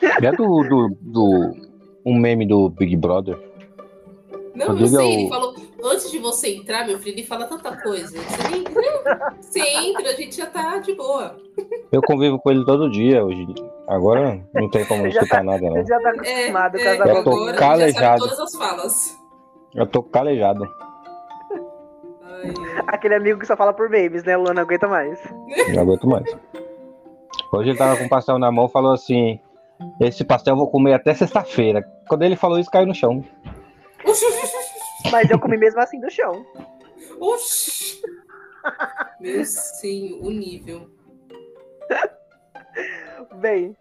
É 0.00 0.32
do, 0.32 0.62
do, 0.62 0.96
do 1.00 1.69
um 2.04 2.18
meme 2.18 2.46
do 2.46 2.68
Big 2.70 2.96
Brother. 2.96 3.38
Não, 4.54 4.68
Rodrigo 4.68 4.96
eu 4.96 5.00
sei, 5.00 5.14
é 5.14 5.16
o... 5.16 5.20
ele 5.20 5.28
falou, 5.28 5.54
antes 5.84 6.10
de 6.10 6.18
você 6.18 6.56
entrar, 6.56 6.86
meu 6.86 6.98
filho, 6.98 7.14
ele 7.14 7.26
fala 7.26 7.46
tanta 7.46 7.76
coisa. 7.76 8.18
Você, 8.18 8.48
nem... 8.48 8.64
você 9.40 9.60
entra, 9.60 10.10
a 10.10 10.14
gente 10.14 10.36
já 10.36 10.46
tá 10.46 10.78
de 10.78 10.94
boa. 10.94 11.36
Eu 11.92 12.02
convivo 12.02 12.38
com 12.38 12.50
ele 12.50 12.64
todo 12.64 12.90
dia 12.90 13.24
hoje. 13.24 13.46
Agora 13.88 14.44
não 14.54 14.68
tem 14.70 14.84
como 14.84 15.06
escutar 15.08 15.38
tá, 15.38 15.42
nada, 15.42 15.62
não. 15.62 15.76
Você 15.76 15.86
já 15.86 16.00
tá 16.00 16.10
acostumado 16.10 16.76
é, 16.76 16.82
com 16.82 17.02
as 17.02 17.08
é, 17.08 17.22
tô 17.22 17.54
calejado. 17.54 18.20
todas 18.20 18.40
as 18.40 18.54
falas. 18.54 19.18
Eu 19.74 19.86
tô 19.86 20.02
calejado. 20.02 20.68
Aquele 22.86 23.14
amigo 23.14 23.38
que 23.38 23.46
só 23.46 23.56
fala 23.56 23.72
por 23.72 23.88
memes, 23.88 24.24
né, 24.24 24.36
Luana? 24.36 24.54
Não 24.54 24.62
aguenta 24.62 24.88
mais. 24.88 25.20
Não 25.74 25.82
aguento 25.82 26.08
mais. 26.08 26.36
Hoje 27.52 27.70
ele 27.70 27.78
tava 27.78 27.96
com 27.96 28.04
um 28.04 28.08
pastel 28.08 28.38
na 28.38 28.50
mão 28.50 28.68
falou 28.68 28.92
assim: 28.92 29.38
Esse 30.00 30.24
pastel 30.24 30.54
eu 30.54 30.58
vou 30.58 30.70
comer 30.70 30.94
até 30.94 31.14
sexta-feira. 31.14 31.82
Quando 32.08 32.22
ele 32.22 32.36
falou 32.36 32.58
isso, 32.58 32.70
caiu 32.70 32.86
no 32.86 32.94
chão. 32.94 33.24
Mas 35.10 35.30
eu 35.30 35.38
comi 35.38 35.56
mesmo 35.56 35.80
assim 35.80 36.00
do 36.00 36.10
chão. 36.10 36.44
Oxi! 37.20 38.00
Meu 39.20 39.44
sim, 39.44 40.18
o 40.22 40.30
nível. 40.30 40.88
Bem, 43.36 43.76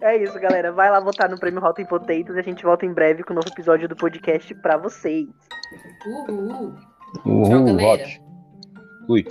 é 0.00 0.16
isso, 0.16 0.38
galera. 0.38 0.72
Vai 0.72 0.90
lá 0.90 1.00
votar 1.00 1.28
no 1.28 1.38
Prêmio 1.38 1.60
Rotten 1.60 1.86
Potatoes 1.86 2.36
e 2.36 2.38
a 2.38 2.42
gente 2.42 2.64
volta 2.64 2.86
em 2.86 2.92
breve 2.92 3.22
com 3.22 3.32
um 3.32 3.36
novo 3.36 3.48
episódio 3.48 3.88
do 3.88 3.96
podcast 3.96 4.54
pra 4.56 4.76
vocês. 4.76 5.26
Uhul! 6.06 6.74
Uhul, 7.24 7.44
Tchau, 7.44 7.64
galera. 7.64 8.04
Fui. 9.06 9.26